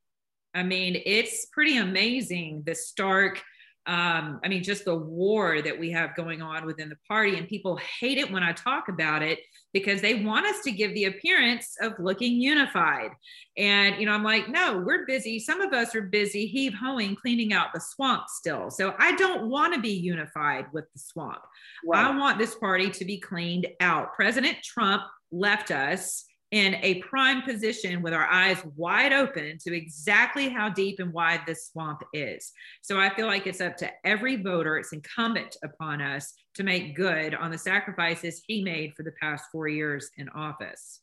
I 0.58 0.62
mean, 0.62 1.00
it's 1.06 1.46
pretty 1.46 1.78
amazing 1.78 2.62
the 2.66 2.74
stark 2.74 3.42
um, 3.88 4.38
I 4.44 4.48
mean, 4.48 4.62
just 4.62 4.84
the 4.84 4.94
war 4.94 5.62
that 5.62 5.78
we 5.78 5.90
have 5.92 6.14
going 6.14 6.42
on 6.42 6.66
within 6.66 6.90
the 6.90 6.98
party. 7.08 7.38
And 7.38 7.48
people 7.48 7.80
hate 8.00 8.18
it 8.18 8.30
when 8.30 8.42
I 8.42 8.52
talk 8.52 8.90
about 8.90 9.22
it 9.22 9.38
because 9.72 10.02
they 10.02 10.22
want 10.22 10.44
us 10.44 10.62
to 10.64 10.70
give 10.70 10.92
the 10.92 11.06
appearance 11.06 11.74
of 11.80 11.94
looking 11.98 12.38
unified. 12.38 13.12
And, 13.56 13.98
you 13.98 14.04
know, 14.04 14.12
I'm 14.12 14.22
like, 14.22 14.50
no, 14.50 14.82
we're 14.84 15.06
busy. 15.06 15.38
Some 15.38 15.62
of 15.62 15.72
us 15.72 15.94
are 15.94 16.02
busy 16.02 16.44
heave 16.44 16.74
hoeing, 16.74 17.16
cleaning 17.16 17.54
out 17.54 17.68
the 17.72 17.80
swamp 17.80 18.24
still. 18.28 18.70
So 18.70 18.94
I 18.98 19.16
don't 19.16 19.48
want 19.48 19.72
to 19.72 19.80
be 19.80 19.94
unified 19.94 20.66
with 20.74 20.84
the 20.92 20.98
swamp. 20.98 21.40
Right. 21.86 22.04
I 22.04 22.14
want 22.14 22.38
this 22.38 22.56
party 22.56 22.90
to 22.90 23.04
be 23.06 23.18
cleaned 23.18 23.68
out. 23.80 24.12
President 24.12 24.58
Trump 24.62 25.04
left 25.32 25.70
us 25.70 26.26
in 26.50 26.76
a 26.76 26.94
prime 27.02 27.42
position 27.42 28.00
with 28.00 28.14
our 28.14 28.26
eyes 28.26 28.62
wide 28.74 29.12
open 29.12 29.58
to 29.58 29.76
exactly 29.76 30.48
how 30.48 30.68
deep 30.68 30.98
and 30.98 31.12
wide 31.12 31.40
this 31.46 31.68
swamp 31.68 32.02
is. 32.14 32.52
So 32.80 32.98
I 32.98 33.14
feel 33.14 33.26
like 33.26 33.46
it's 33.46 33.60
up 33.60 33.76
to 33.78 33.90
every 34.04 34.36
voter, 34.36 34.78
it's 34.78 34.92
incumbent 34.92 35.56
upon 35.62 36.00
us 36.00 36.32
to 36.54 36.62
make 36.62 36.96
good 36.96 37.34
on 37.34 37.50
the 37.50 37.58
sacrifices 37.58 38.42
he 38.46 38.62
made 38.62 38.94
for 38.94 39.02
the 39.02 39.12
past 39.20 39.44
four 39.52 39.68
years 39.68 40.10
in 40.16 40.28
office. 40.30 41.00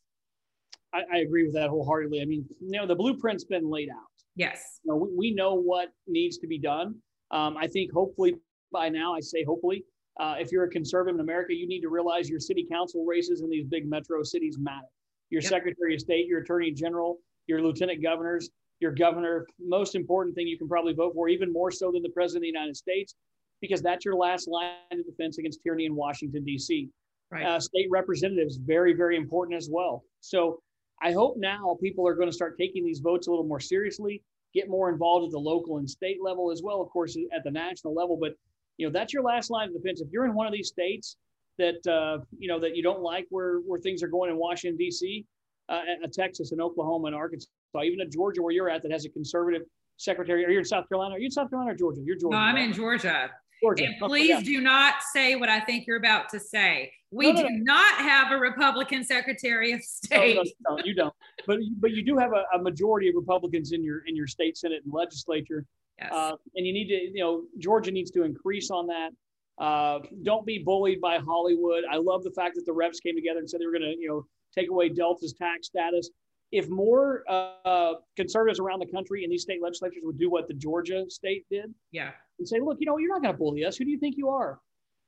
I, 0.93 1.03
I 1.13 1.17
agree 1.19 1.43
with 1.45 1.53
that 1.53 1.69
wholeheartedly. 1.69 2.21
I 2.21 2.25
mean, 2.25 2.45
you 2.59 2.79
know, 2.79 2.87
the 2.87 2.95
blueprint's 2.95 3.43
been 3.43 3.69
laid 3.69 3.89
out. 3.89 3.97
Yes. 4.35 4.79
You 4.83 4.93
know, 4.93 4.97
we, 4.97 5.09
we 5.15 5.31
know 5.31 5.53
what 5.53 5.89
needs 6.07 6.39
to 6.39 6.47
be 6.47 6.57
done. 6.57 6.95
Um, 7.29 7.55
I 7.55 7.67
think 7.67 7.91
hopefully 7.93 8.35
by 8.71 8.89
now, 8.89 9.13
I 9.13 9.19
say 9.19 9.43
hopefully, 9.43 9.83
uh, 10.19 10.35
if 10.39 10.51
you're 10.51 10.63
a 10.63 10.69
conservative 10.69 11.15
in 11.15 11.21
America, 11.21 11.53
you 11.53 11.67
need 11.67 11.81
to 11.81 11.89
realize 11.89 12.29
your 12.29 12.39
city 12.39 12.65
council 12.71 13.05
races 13.05 13.41
in 13.41 13.49
these 13.49 13.65
big 13.65 13.87
metro 13.87 14.23
cities 14.23 14.57
matter 14.57 14.87
your 15.29 15.41
yep. 15.41 15.49
Secretary 15.49 15.95
of 15.95 16.01
State, 16.01 16.27
your 16.27 16.41
Attorney 16.41 16.71
General, 16.71 17.17
your 17.47 17.61
Lieutenant 17.61 18.01
Governors, 18.01 18.49
your 18.79 18.91
Governor. 18.91 19.45
Most 19.59 19.95
important 19.95 20.35
thing 20.35 20.47
you 20.47 20.57
can 20.57 20.67
probably 20.67 20.93
vote 20.93 21.13
for, 21.13 21.29
even 21.29 21.51
more 21.51 21.71
so 21.71 21.91
than 21.91 22.01
the 22.01 22.09
President 22.09 22.39
of 22.39 22.41
the 22.43 22.59
United 22.59 22.77
States, 22.77 23.15
because 23.61 23.81
that's 23.81 24.05
your 24.05 24.15
last 24.15 24.47
line 24.47 24.75
of 24.91 25.05
defense 25.05 25.37
against 25.37 25.61
tyranny 25.63 25.85
in 25.85 25.95
Washington, 25.95 26.43
D.C. 26.43 26.89
Right. 27.31 27.45
Uh, 27.45 27.59
state 27.59 27.87
representatives, 27.89 28.57
very, 28.57 28.93
very 28.93 29.17
important 29.17 29.57
as 29.57 29.69
well. 29.71 30.03
So 30.21 30.59
I 31.01 31.11
hope 31.11 31.35
now 31.37 31.77
people 31.81 32.07
are 32.07 32.15
going 32.15 32.29
to 32.29 32.35
start 32.35 32.57
taking 32.57 32.85
these 32.85 32.99
votes 32.99 33.27
a 33.27 33.31
little 33.31 33.45
more 33.45 33.59
seriously, 33.59 34.21
get 34.53 34.69
more 34.69 34.89
involved 34.89 35.25
at 35.25 35.31
the 35.31 35.39
local 35.39 35.77
and 35.77 35.89
state 35.89 36.17
level 36.23 36.51
as 36.51 36.61
well, 36.63 36.81
of 36.81 36.89
course, 36.89 37.17
at 37.35 37.43
the 37.43 37.51
national 37.51 37.93
level. 37.93 38.17
But 38.19 38.35
you 38.77 38.85
know 38.85 38.91
that's 38.91 39.13
your 39.13 39.23
last 39.23 39.49
line 39.49 39.69
of 39.69 39.73
defense. 39.73 40.01
If 40.01 40.09
you're 40.11 40.25
in 40.25 40.33
one 40.33 40.47
of 40.47 40.53
these 40.53 40.67
states 40.67 41.17
that 41.57 41.85
uh, 41.87 42.23
you 42.37 42.47
know 42.47 42.59
that 42.59 42.75
you 42.75 42.83
don't 42.83 43.01
like 43.01 43.25
where 43.29 43.57
where 43.59 43.79
things 43.79 44.03
are 44.03 44.07
going 44.07 44.29
in 44.29 44.37
Washington 44.37 44.77
D.C., 44.77 45.25
uh, 45.69 45.81
Texas 46.11 46.51
and 46.51 46.61
Oklahoma 46.61 47.07
and 47.07 47.15
Arkansas, 47.15 47.47
even 47.83 48.01
in 48.01 48.11
Georgia 48.11 48.41
where 48.41 48.53
you're 48.53 48.69
at 48.69 48.81
that 48.83 48.91
has 48.91 49.05
a 49.05 49.09
conservative 49.09 49.63
secretary. 49.97 50.45
Are 50.45 50.49
you 50.49 50.59
in 50.59 50.65
South 50.65 50.87
Carolina? 50.89 51.15
Are 51.15 51.19
you 51.19 51.25
in 51.25 51.31
South 51.31 51.49
Carolina 51.49 51.73
or 51.73 51.75
Georgia? 51.77 52.01
You're 52.03 52.17
Georgia. 52.17 52.37
No, 52.37 52.41
I'm 52.41 52.55
right? 52.55 52.65
in 52.65 52.73
Georgia. 52.73 53.31
Georgia. 53.61 53.85
And 53.85 53.95
please 53.99 54.43
do 54.43 54.61
not 54.61 54.95
say 55.13 55.35
what 55.35 55.49
I 55.49 55.59
think 55.59 55.87
you're 55.87 55.97
about 55.97 56.29
to 56.29 56.39
say. 56.39 56.91
We 57.11 57.31
no, 57.31 57.41
no, 57.41 57.47
do 57.47 57.55
no. 57.55 57.73
not 57.73 57.97
have 57.99 58.31
a 58.31 58.37
Republican 58.37 59.03
Secretary 59.03 59.71
of 59.71 59.81
State. 59.81 60.37
No, 60.67 60.77
you 60.83 60.93
don't. 60.93 61.13
But 61.47 61.59
but 61.79 61.91
you 61.91 62.03
do 62.03 62.17
have 62.17 62.31
a, 62.33 62.43
a, 62.57 62.61
majority 62.61 63.07
of 63.07 63.15
Republicans 63.15 63.71
in 63.71 63.83
your 63.83 64.01
in 64.07 64.15
your 64.15 64.27
state 64.27 64.57
Senate 64.57 64.81
and 64.83 64.93
legislature. 64.93 65.65
Yes. 65.99 66.11
Uh, 66.11 66.35
and 66.55 66.67
you 66.67 66.73
need 66.73 66.87
to, 66.89 67.17
you 67.17 67.23
know, 67.23 67.43
Georgia 67.57 67.91
needs 67.91 68.11
to 68.11 68.23
increase 68.23 68.69
on 68.69 68.87
that. 68.87 69.11
Uh, 69.57 69.99
don't 70.23 70.45
be 70.45 70.59
bullied 70.59 70.99
by 70.99 71.17
Hollywood. 71.17 71.83
I 71.89 71.97
love 71.97 72.23
the 72.23 72.31
fact 72.31 72.55
that 72.55 72.65
the 72.65 72.73
reps 72.73 72.99
came 72.99 73.15
together 73.15 73.39
and 73.39 73.49
said 73.49 73.61
they 73.61 73.65
were 73.65 73.71
going 73.71 73.83
to, 73.83 73.95
you 73.97 74.07
know, 74.07 74.25
take 74.53 74.69
away 74.69 74.89
Delta's 74.89 75.33
tax 75.33 75.67
status. 75.67 76.09
If 76.51 76.69
more 76.69 77.23
uh, 77.29 77.93
conservatives 78.15 78.59
around 78.59 78.79
the 78.79 78.91
country 78.91 79.23
in 79.23 79.29
these 79.29 79.43
state 79.43 79.61
legislatures 79.61 80.01
would 80.03 80.19
do 80.19 80.29
what 80.29 80.47
the 80.47 80.53
Georgia 80.53 81.05
state 81.09 81.45
did, 81.49 81.73
yeah, 81.91 82.11
and 82.39 82.47
say, 82.47 82.59
look, 82.59 82.77
you 82.79 82.85
know, 82.85 82.97
you're 82.97 83.09
not 83.09 83.21
going 83.21 83.33
to 83.33 83.37
bully 83.37 83.65
us. 83.65 83.77
Who 83.77 83.85
do 83.85 83.91
you 83.91 83.97
think 83.97 84.15
you 84.17 84.29
are? 84.29 84.59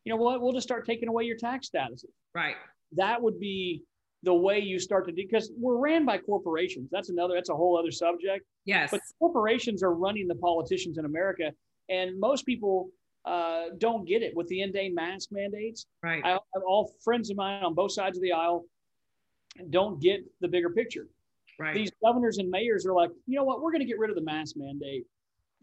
You 0.03 0.13
know 0.13 0.17
what? 0.17 0.41
We'll 0.41 0.53
just 0.53 0.67
start 0.67 0.85
taking 0.85 1.09
away 1.09 1.25
your 1.25 1.37
tax 1.37 1.67
status. 1.67 2.05
Right. 2.33 2.55
That 2.93 3.21
would 3.21 3.39
be 3.39 3.83
the 4.23 4.33
way 4.33 4.59
you 4.59 4.79
start 4.79 5.05
to 5.05 5.11
do 5.11 5.23
because 5.29 5.51
we're 5.57 5.77
ran 5.77 6.05
by 6.05 6.17
corporations. 6.17 6.89
That's 6.91 7.09
another. 7.09 7.35
That's 7.35 7.49
a 7.49 7.55
whole 7.55 7.77
other 7.77 7.91
subject. 7.91 8.45
Yes. 8.65 8.89
But 8.91 9.01
corporations 9.19 9.83
are 9.83 9.93
running 9.93 10.27
the 10.27 10.35
politicians 10.35 10.97
in 10.97 11.05
America, 11.05 11.51
and 11.89 12.19
most 12.19 12.45
people 12.45 12.89
uh, 13.27 13.65
don't 13.77 14.07
get 14.07 14.23
it 14.23 14.35
with 14.35 14.47
the 14.47 14.61
in-day 14.61 14.89
mask 14.89 15.29
mandates. 15.31 15.85
Right. 16.01 16.23
I, 16.23 16.39
all 16.67 16.93
friends 17.03 17.29
of 17.29 17.37
mine 17.37 17.63
on 17.63 17.73
both 17.73 17.91
sides 17.91 18.17
of 18.17 18.23
the 18.23 18.31
aisle 18.31 18.65
don't 19.69 20.01
get 20.01 20.21
the 20.39 20.47
bigger 20.47 20.69
picture. 20.69 21.07
Right. 21.59 21.73
These 21.73 21.91
governors 22.03 22.37
and 22.37 22.49
mayors 22.49 22.85
are 22.85 22.93
like, 22.93 23.09
you 23.25 23.35
know 23.35 23.43
what, 23.43 23.61
we're 23.61 23.71
going 23.71 23.81
to 23.81 23.87
get 23.87 23.99
rid 23.99 24.09
of 24.09 24.15
the 24.15 24.21
mask 24.21 24.55
mandate 24.55 25.05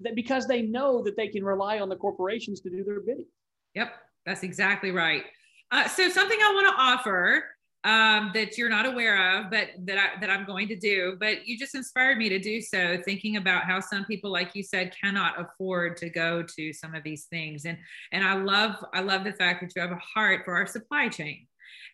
that 0.00 0.14
because 0.14 0.46
they 0.46 0.62
know 0.62 1.02
that 1.02 1.16
they 1.16 1.28
can 1.28 1.44
rely 1.44 1.78
on 1.78 1.88
the 1.88 1.96
corporations 1.96 2.60
to 2.62 2.70
do 2.70 2.82
their 2.84 3.00
bidding. 3.00 3.26
Yep, 3.74 3.92
that's 4.26 4.42
exactly 4.42 4.90
right. 4.90 5.24
Uh, 5.70 5.88
so 5.88 6.08
something 6.08 6.38
I 6.40 6.52
want 6.52 6.76
to 6.76 6.82
offer 6.82 7.44
um, 7.84 8.30
that 8.32 8.56
you're 8.56 8.70
not 8.70 8.86
aware 8.86 9.38
of, 9.38 9.50
but 9.50 9.68
that 9.84 9.98
I, 9.98 10.20
that 10.20 10.30
I'm 10.30 10.46
going 10.46 10.68
to 10.68 10.76
do. 10.76 11.16
But 11.20 11.46
you 11.46 11.58
just 11.58 11.74
inspired 11.74 12.16
me 12.16 12.30
to 12.30 12.38
do 12.38 12.60
so, 12.60 12.98
thinking 13.04 13.36
about 13.36 13.64
how 13.64 13.78
some 13.80 14.06
people, 14.06 14.32
like 14.32 14.54
you 14.54 14.62
said, 14.62 14.94
cannot 14.98 15.38
afford 15.38 15.98
to 15.98 16.08
go 16.08 16.42
to 16.42 16.72
some 16.72 16.94
of 16.94 17.04
these 17.04 17.26
things. 17.26 17.66
And 17.66 17.76
and 18.12 18.24
I 18.24 18.34
love 18.34 18.76
I 18.94 19.00
love 19.00 19.24
the 19.24 19.32
fact 19.32 19.60
that 19.60 19.72
you 19.76 19.82
have 19.82 19.92
a 19.92 20.00
heart 20.02 20.42
for 20.44 20.54
our 20.54 20.66
supply 20.66 21.08
chain. 21.08 21.46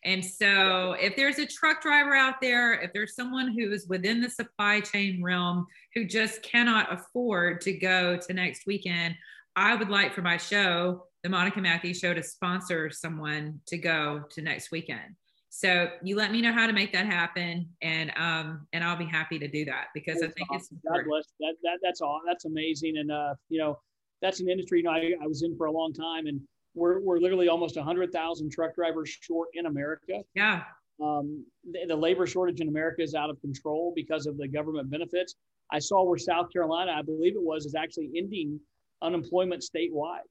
And 0.04 0.24
so, 0.24 0.92
if 0.92 1.16
there's 1.16 1.38
a 1.38 1.46
truck 1.46 1.82
driver 1.82 2.14
out 2.14 2.40
there, 2.40 2.74
if 2.74 2.92
there's 2.92 3.14
someone 3.14 3.48
who 3.48 3.70
is 3.72 3.86
within 3.88 4.20
the 4.20 4.30
supply 4.30 4.80
chain 4.80 5.22
realm 5.22 5.66
who 5.94 6.04
just 6.06 6.42
cannot 6.42 6.92
afford 6.92 7.60
to 7.62 7.72
go 7.72 8.16
to 8.16 8.32
next 8.32 8.64
weekend, 8.66 9.16
I 9.56 9.74
would 9.74 9.90
like 9.90 10.14
for 10.14 10.22
my 10.22 10.36
show, 10.36 11.06
the 11.22 11.28
Monica 11.28 11.60
Matthews 11.60 11.98
Show, 11.98 12.14
to 12.14 12.22
sponsor 12.22 12.90
someone 12.90 13.60
to 13.66 13.76
go 13.76 14.22
to 14.30 14.40
next 14.40 14.70
weekend. 14.70 15.16
So 15.52 15.90
you 16.02 16.16
let 16.16 16.30
me 16.30 16.40
know 16.40 16.52
how 16.52 16.66
to 16.66 16.72
make 16.72 16.92
that 16.92 17.06
happen, 17.06 17.68
and 17.82 18.12
um, 18.16 18.66
and 18.72 18.84
I'll 18.84 18.96
be 18.96 19.04
happy 19.04 19.38
to 19.38 19.48
do 19.48 19.64
that 19.64 19.88
because 19.94 20.20
that's 20.20 20.32
I 20.32 20.34
think 20.34 20.50
awesome. 20.50 20.60
it's 20.60 20.70
important. 20.70 21.06
God 21.06 21.10
bless. 21.10 21.24
That, 21.40 21.54
that 21.64 21.78
that's 21.82 22.00
all. 22.00 22.20
That's 22.26 22.44
amazing, 22.44 22.98
and 22.98 23.10
uh, 23.10 23.34
you 23.48 23.58
know, 23.58 23.78
that's 24.22 24.40
an 24.40 24.48
industry 24.48 24.78
you 24.78 24.84
know 24.84 24.92
I, 24.92 25.12
I 25.22 25.26
was 25.26 25.42
in 25.42 25.56
for 25.56 25.66
a 25.66 25.72
long 25.72 25.92
time, 25.92 26.26
and 26.26 26.40
we're, 26.74 27.00
we're 27.00 27.18
literally 27.18 27.48
almost 27.48 27.76
100,000 27.76 28.50
truck 28.50 28.74
drivers 28.74 29.08
short 29.08 29.48
in 29.54 29.66
America. 29.66 30.22
Yeah. 30.34 30.62
Um, 31.02 31.44
the, 31.70 31.86
the, 31.88 31.96
labor 31.96 32.26
shortage 32.26 32.60
in 32.60 32.68
America 32.68 33.02
is 33.02 33.14
out 33.14 33.30
of 33.30 33.40
control 33.40 33.92
because 33.96 34.26
of 34.26 34.36
the 34.36 34.46
government 34.46 34.90
benefits. 34.90 35.34
I 35.72 35.78
saw 35.78 36.04
where 36.04 36.18
South 36.18 36.52
Carolina, 36.52 36.92
I 36.92 37.02
believe 37.02 37.36
it 37.36 37.42
was, 37.42 37.64
is 37.64 37.74
actually 37.74 38.10
ending 38.16 38.60
unemployment 39.02 39.62
statewide. 39.62 40.28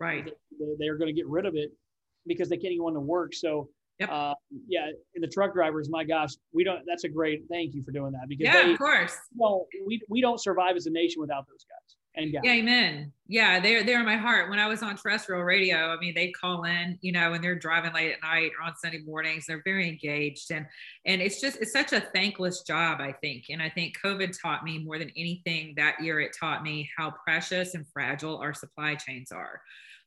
Right. 0.00 0.24
They, 0.24 0.66
they're 0.78 0.96
going 0.96 1.08
to 1.08 1.12
get 1.12 1.26
rid 1.28 1.44
of 1.44 1.56
it 1.56 1.72
because 2.26 2.48
they 2.48 2.56
can't 2.56 2.72
even 2.72 2.84
want 2.84 2.96
to 2.96 3.00
work. 3.00 3.34
So, 3.34 3.68
yep. 3.98 4.10
uh, 4.10 4.34
yeah, 4.68 4.90
and 5.14 5.22
the 5.24 5.28
truck 5.28 5.54
drivers, 5.54 5.88
my 5.90 6.04
gosh, 6.04 6.30
we 6.52 6.64
don't. 6.64 6.82
That's 6.86 7.04
a 7.04 7.08
great. 7.08 7.42
Thank 7.50 7.74
you 7.74 7.82
for 7.82 7.90
doing 7.90 8.12
that 8.12 8.28
because 8.28 8.44
yeah, 8.44 8.64
they, 8.64 8.72
of 8.72 8.78
course. 8.78 9.16
Well, 9.34 9.66
we 9.86 10.00
we 10.08 10.20
don't 10.20 10.40
survive 10.40 10.76
as 10.76 10.86
a 10.86 10.90
nation 10.90 11.20
without 11.20 11.46
those 11.46 11.64
guys 11.64 11.96
and 12.18 12.32
yeah. 12.32 12.40
Amen. 12.44 13.12
Yeah, 13.28 13.60
they're 13.60 13.84
they're 13.84 14.00
in 14.00 14.06
my 14.06 14.16
heart. 14.16 14.50
When 14.50 14.58
I 14.58 14.66
was 14.66 14.82
on 14.82 14.96
terrestrial 14.96 15.42
radio, 15.42 15.76
I 15.76 15.98
mean, 15.98 16.14
they 16.14 16.30
call 16.32 16.64
in, 16.64 16.98
you 17.00 17.12
know, 17.12 17.32
and 17.32 17.44
they're 17.44 17.58
driving 17.58 17.92
late 17.92 18.12
at 18.12 18.22
night 18.22 18.50
or 18.58 18.66
on 18.66 18.74
Sunday 18.76 19.00
mornings. 19.06 19.46
They're 19.46 19.62
very 19.64 19.88
engaged, 19.88 20.50
and 20.50 20.66
and 21.06 21.22
it's 21.22 21.40
just 21.40 21.58
it's 21.60 21.72
such 21.72 21.92
a 21.92 22.00
thankless 22.00 22.62
job, 22.62 23.00
I 23.00 23.12
think. 23.12 23.44
And 23.50 23.62
I 23.62 23.68
think 23.70 23.96
COVID 24.04 24.36
taught 24.40 24.64
me 24.64 24.78
more 24.78 24.98
than 24.98 25.10
anything 25.16 25.74
that 25.76 26.02
year. 26.02 26.20
It 26.20 26.36
taught 26.38 26.62
me 26.62 26.90
how 26.96 27.14
precious 27.24 27.74
and 27.74 27.86
fragile 27.92 28.38
our 28.38 28.54
supply 28.54 28.96
chains 28.96 29.30
are. 29.30 29.60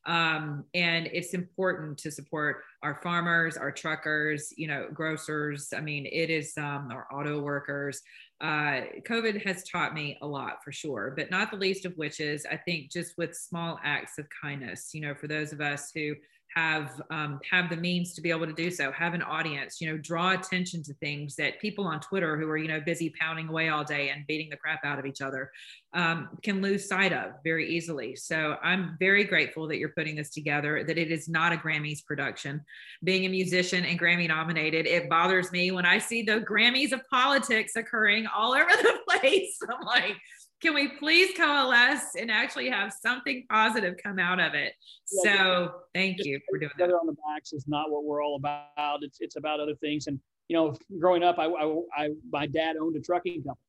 Um, 0.05 0.65
and 0.73 1.07
it's 1.13 1.33
important 1.33 1.97
to 1.99 2.11
support 2.11 2.63
our 2.81 2.99
farmers, 3.03 3.55
our 3.55 3.71
truckers, 3.71 4.51
you 4.57 4.67
know, 4.67 4.87
grocers. 4.93 5.73
I 5.75 5.81
mean, 5.81 6.07
it 6.07 6.29
is 6.29 6.53
um, 6.57 6.89
our 6.91 7.07
auto 7.13 7.39
workers 7.39 8.01
uh, 8.41 8.81
COVID 9.07 9.45
has 9.45 9.63
taught 9.63 9.93
me 9.93 10.17
a 10.21 10.27
lot 10.27 10.63
for 10.63 10.71
sure, 10.71 11.13
but 11.15 11.29
not 11.29 11.51
the 11.51 11.57
least 11.57 11.85
of 11.85 11.93
which 11.95 12.19
is 12.19 12.45
I 12.51 12.57
think 12.57 12.91
just 12.91 13.15
with 13.17 13.35
small 13.35 13.79
acts 13.83 14.17
of 14.17 14.27
kindness, 14.41 14.89
you 14.93 15.01
know, 15.01 15.13
for 15.13 15.27
those 15.27 15.53
of 15.53 15.61
us 15.61 15.91
who 15.93 16.15
have 16.55 17.01
um, 17.09 17.39
have 17.49 17.69
the 17.69 17.75
means 17.75 18.13
to 18.13 18.21
be 18.21 18.29
able 18.29 18.45
to 18.45 18.53
do 18.53 18.69
so 18.69 18.91
have 18.91 19.13
an 19.13 19.21
audience 19.21 19.79
you 19.79 19.89
know 19.89 19.97
draw 19.97 20.31
attention 20.31 20.83
to 20.83 20.93
things 20.95 21.35
that 21.35 21.59
people 21.59 21.85
on 21.85 21.99
twitter 21.99 22.37
who 22.37 22.49
are 22.49 22.57
you 22.57 22.67
know 22.67 22.81
busy 22.81 23.13
pounding 23.19 23.47
away 23.47 23.69
all 23.69 23.83
day 23.83 24.09
and 24.09 24.25
beating 24.27 24.49
the 24.49 24.57
crap 24.57 24.83
out 24.83 24.99
of 24.99 25.05
each 25.05 25.21
other 25.21 25.51
um, 25.93 26.29
can 26.41 26.61
lose 26.61 26.87
sight 26.87 27.11
of 27.11 27.33
very 27.43 27.69
easily. 27.69 28.15
So 28.15 28.57
i'm 28.63 28.95
very 28.99 29.23
grateful 29.23 29.67
that 29.67 29.77
you're 29.77 29.89
putting 29.89 30.15
this 30.15 30.29
together 30.29 30.83
that 30.85 30.97
it 30.97 31.11
is 31.11 31.27
not 31.27 31.53
a 31.53 31.57
grammys 31.57 32.03
production. 32.05 32.61
Being 33.03 33.25
a 33.25 33.29
musician 33.29 33.83
and 33.85 33.99
grammy 33.99 34.27
nominated 34.27 34.85
it 34.85 35.09
bothers 35.09 35.51
me 35.51 35.71
when 35.71 35.85
i 35.85 35.97
see 35.97 36.23
the 36.23 36.41
grammys 36.41 36.91
of 36.91 37.01
politics 37.09 37.75
occurring 37.75 38.27
all 38.27 38.53
over 38.53 38.69
the 38.69 38.99
place. 39.09 39.57
I'm 39.69 39.85
like 39.85 40.17
can 40.61 40.75
we 40.75 40.89
please 40.89 41.35
coalesce 41.35 42.15
and 42.19 42.29
actually 42.29 42.69
have 42.69 42.93
something 42.93 43.45
positive 43.49 43.95
come 44.01 44.19
out 44.19 44.39
of 44.39 44.53
it? 44.53 44.73
Yeah, 45.11 45.35
so 45.35 45.71
thank 45.93 46.23
you 46.23 46.39
for 46.49 46.59
doing 46.59 46.71
that. 46.77 46.91
on 46.91 47.07
the 47.07 47.15
backs 47.27 47.51
is 47.51 47.65
not 47.67 47.89
what 47.89 48.03
we're 48.03 48.23
all 48.23 48.35
about. 48.35 48.99
It's 49.01 49.17
it's 49.19 49.35
about 49.35 49.59
other 49.59 49.75
things. 49.75 50.07
And 50.07 50.19
you 50.47 50.55
know, 50.55 50.75
growing 50.99 51.23
up, 51.23 51.39
I, 51.39 51.45
I, 51.45 51.75
I 51.97 52.09
my 52.31 52.45
dad 52.45 52.75
owned 52.77 52.95
a 52.95 52.99
trucking 52.99 53.43
company, 53.43 53.65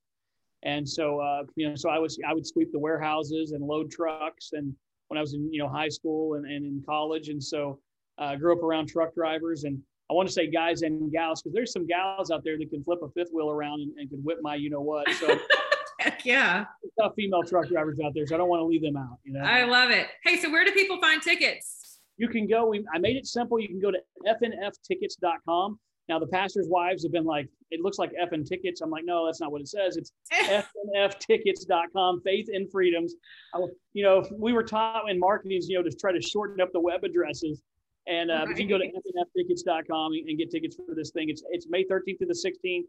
and 0.62 0.86
so 0.88 1.18
uh, 1.20 1.44
you 1.56 1.68
know, 1.68 1.74
so 1.74 1.88
I 1.88 1.98
was 1.98 2.18
I 2.28 2.34
would 2.34 2.46
sweep 2.46 2.70
the 2.72 2.78
warehouses 2.78 3.52
and 3.52 3.64
load 3.64 3.90
trucks, 3.90 4.50
and 4.52 4.74
when 5.08 5.16
I 5.16 5.22
was 5.22 5.32
in 5.34 5.50
you 5.52 5.62
know 5.62 5.68
high 5.68 5.88
school 5.88 6.34
and, 6.34 6.44
and 6.44 6.64
in 6.64 6.82
college, 6.86 7.28
and 7.28 7.42
so 7.42 7.80
uh, 8.20 8.24
I 8.24 8.34
uh, 8.34 8.36
grew 8.36 8.56
up 8.56 8.62
around 8.62 8.88
truck 8.88 9.14
drivers 9.14 9.64
and. 9.64 9.80
I 10.10 10.14
want 10.14 10.28
to 10.28 10.34
say 10.34 10.50
guys 10.50 10.82
and 10.82 11.10
gals 11.10 11.40
because 11.40 11.54
there's 11.54 11.72
some 11.72 11.86
gals 11.86 12.30
out 12.30 12.44
there 12.44 12.58
that 12.58 12.68
can 12.68 12.84
flip 12.84 12.98
a 13.02 13.08
fifth 13.12 13.30
wheel 13.32 13.48
around 13.48 13.80
and, 13.80 13.92
and 13.96 14.10
can 14.10 14.18
whip 14.18 14.40
my 14.42 14.56
you 14.56 14.68
know 14.68 14.82
what. 14.82 15.10
So 15.14 15.38
Heck 16.02 16.24
yeah. 16.26 16.64
Tough 17.00 17.12
female 17.16 17.42
truck 17.42 17.68
drivers 17.68 17.98
out 18.04 18.12
there, 18.14 18.26
so 18.26 18.34
I 18.34 18.38
don't 18.38 18.48
want 18.48 18.60
to 18.60 18.64
leave 18.64 18.82
them 18.82 18.96
out. 18.96 19.18
You 19.24 19.34
know. 19.34 19.40
I 19.40 19.64
love 19.64 19.90
it. 19.90 20.08
Hey, 20.24 20.36
so 20.36 20.50
where 20.50 20.64
do 20.64 20.72
people 20.72 21.00
find 21.00 21.22
tickets? 21.22 22.00
You 22.16 22.28
can 22.28 22.46
go. 22.46 22.66
We, 22.66 22.84
I 22.94 22.98
made 22.98 23.16
it 23.16 23.26
simple. 23.26 23.58
You 23.60 23.68
can 23.68 23.80
go 23.80 23.90
to 23.90 23.98
fnftickets.com. 24.26 25.78
Now 26.08 26.18
the 26.18 26.26
pastors' 26.26 26.66
wives 26.68 27.04
have 27.04 27.12
been 27.12 27.24
like, 27.24 27.48
it 27.70 27.80
looks 27.80 27.98
like 27.98 28.12
FN 28.12 28.46
tickets. 28.46 28.80
I'm 28.80 28.90
like, 28.90 29.04
no, 29.04 29.24
that's 29.24 29.40
not 29.40 29.52
what 29.52 29.60
it 29.60 29.68
says. 29.68 29.96
It's 29.96 30.12
fnftickets.com. 30.94 32.22
Faith 32.22 32.48
and 32.52 32.70
freedoms. 32.70 33.14
I, 33.54 33.60
you 33.92 34.02
know, 34.02 34.24
we 34.36 34.52
were 34.52 34.64
taught 34.64 35.08
in 35.08 35.18
marketing, 35.18 35.60
you 35.62 35.78
know, 35.78 35.88
to 35.88 35.96
try 35.96 36.12
to 36.12 36.20
shorten 36.20 36.60
up 36.60 36.72
the 36.72 36.80
web 36.80 37.04
addresses. 37.04 37.62
And 38.08 38.30
uh, 38.30 38.44
right. 38.46 38.48
you 38.48 38.54
can 38.54 38.68
go 38.68 38.78
to 38.78 38.84
fnftickets.com 38.84 40.12
and 40.12 40.38
get 40.38 40.50
tickets 40.50 40.76
for 40.76 40.94
this 40.94 41.12
thing. 41.12 41.28
It's 41.30 41.42
it's 41.50 41.68
May 41.68 41.84
13th 41.84 42.18
to 42.18 42.26
the 42.26 42.34
16th. 42.34 42.82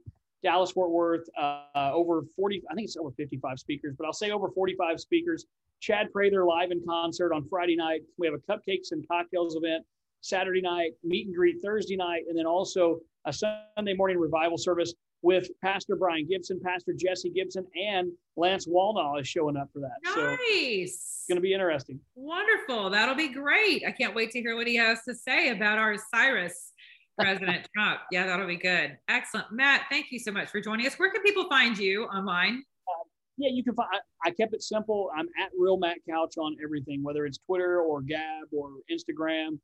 Dallas 0.43 0.71
Fort 0.71 0.91
Worth, 0.91 1.27
uh, 1.39 1.91
over 1.93 2.23
40, 2.35 2.61
I 2.69 2.75
think 2.75 2.85
it's 2.85 2.97
over 2.97 3.11
55 3.11 3.59
speakers, 3.59 3.95
but 3.97 4.05
I'll 4.05 4.13
say 4.13 4.31
over 4.31 4.49
45 4.49 4.99
speakers. 4.99 5.45
Chad 5.79 6.11
Prather 6.13 6.45
live 6.45 6.71
in 6.71 6.81
concert 6.87 7.33
on 7.33 7.47
Friday 7.49 7.75
night. 7.75 8.01
We 8.17 8.27
have 8.27 8.35
a 8.35 8.51
cupcakes 8.51 8.91
and 8.91 9.07
cocktails 9.07 9.55
event 9.55 9.83
Saturday 10.21 10.61
night, 10.61 10.91
meet 11.03 11.27
and 11.27 11.35
greet 11.35 11.57
Thursday 11.63 11.97
night, 11.97 12.23
and 12.29 12.37
then 12.37 12.45
also 12.45 12.99
a 13.25 13.33
Sunday 13.33 13.93
morning 13.93 14.17
revival 14.17 14.57
service 14.57 14.93
with 15.21 15.47
Pastor 15.63 15.95
Brian 15.95 16.27
Gibson, 16.27 16.59
Pastor 16.63 16.93
Jesse 16.93 17.29
Gibson, 17.29 17.65
and 17.75 18.11
Lance 18.35 18.67
Wallnau 18.67 19.19
is 19.19 19.27
showing 19.27 19.55
up 19.55 19.69
for 19.73 19.79
that. 19.79 19.97
Nice. 20.03 20.13
So 20.13 20.37
it's 20.39 21.25
going 21.29 21.37
to 21.37 21.41
be 21.41 21.53
interesting. 21.53 21.99
Wonderful. 22.15 22.89
That'll 22.89 23.15
be 23.15 23.29
great. 23.29 23.83
I 23.87 23.91
can't 23.91 24.13
wait 24.13 24.31
to 24.31 24.41
hear 24.41 24.57
what 24.57 24.67
he 24.67 24.75
has 24.75 25.03
to 25.07 25.15
say 25.15 25.49
about 25.49 25.79
our 25.79 25.95
Cyrus 26.13 26.72
President 27.19 27.67
Trump. 27.75 28.01
Yeah, 28.11 28.25
that'll 28.25 28.47
be 28.47 28.57
good. 28.57 28.97
Excellent. 29.07 29.51
Matt, 29.51 29.83
thank 29.89 30.07
you 30.11 30.19
so 30.19 30.31
much 30.31 30.49
for 30.49 30.59
joining 30.59 30.87
us. 30.87 30.95
Where 30.95 31.11
can 31.11 31.21
people 31.21 31.47
find 31.47 31.77
you 31.77 32.05
online? 32.05 32.63
Uh, 32.87 33.03
yeah, 33.37 33.49
you 33.51 33.63
can 33.63 33.75
find, 33.75 33.89
I, 33.93 34.29
I, 34.29 34.31
kept 34.31 34.53
it 34.53 34.63
simple. 34.63 35.09
I'm 35.15 35.27
at 35.41 35.51
Real 35.57 35.77
Matt 35.77 35.97
Couch 36.09 36.35
on 36.37 36.55
everything, 36.63 37.03
whether 37.03 37.25
it's 37.25 37.37
Twitter 37.45 37.81
or 37.81 38.01
Gab 38.01 38.47
or 38.51 38.69
Instagram, 38.91 39.59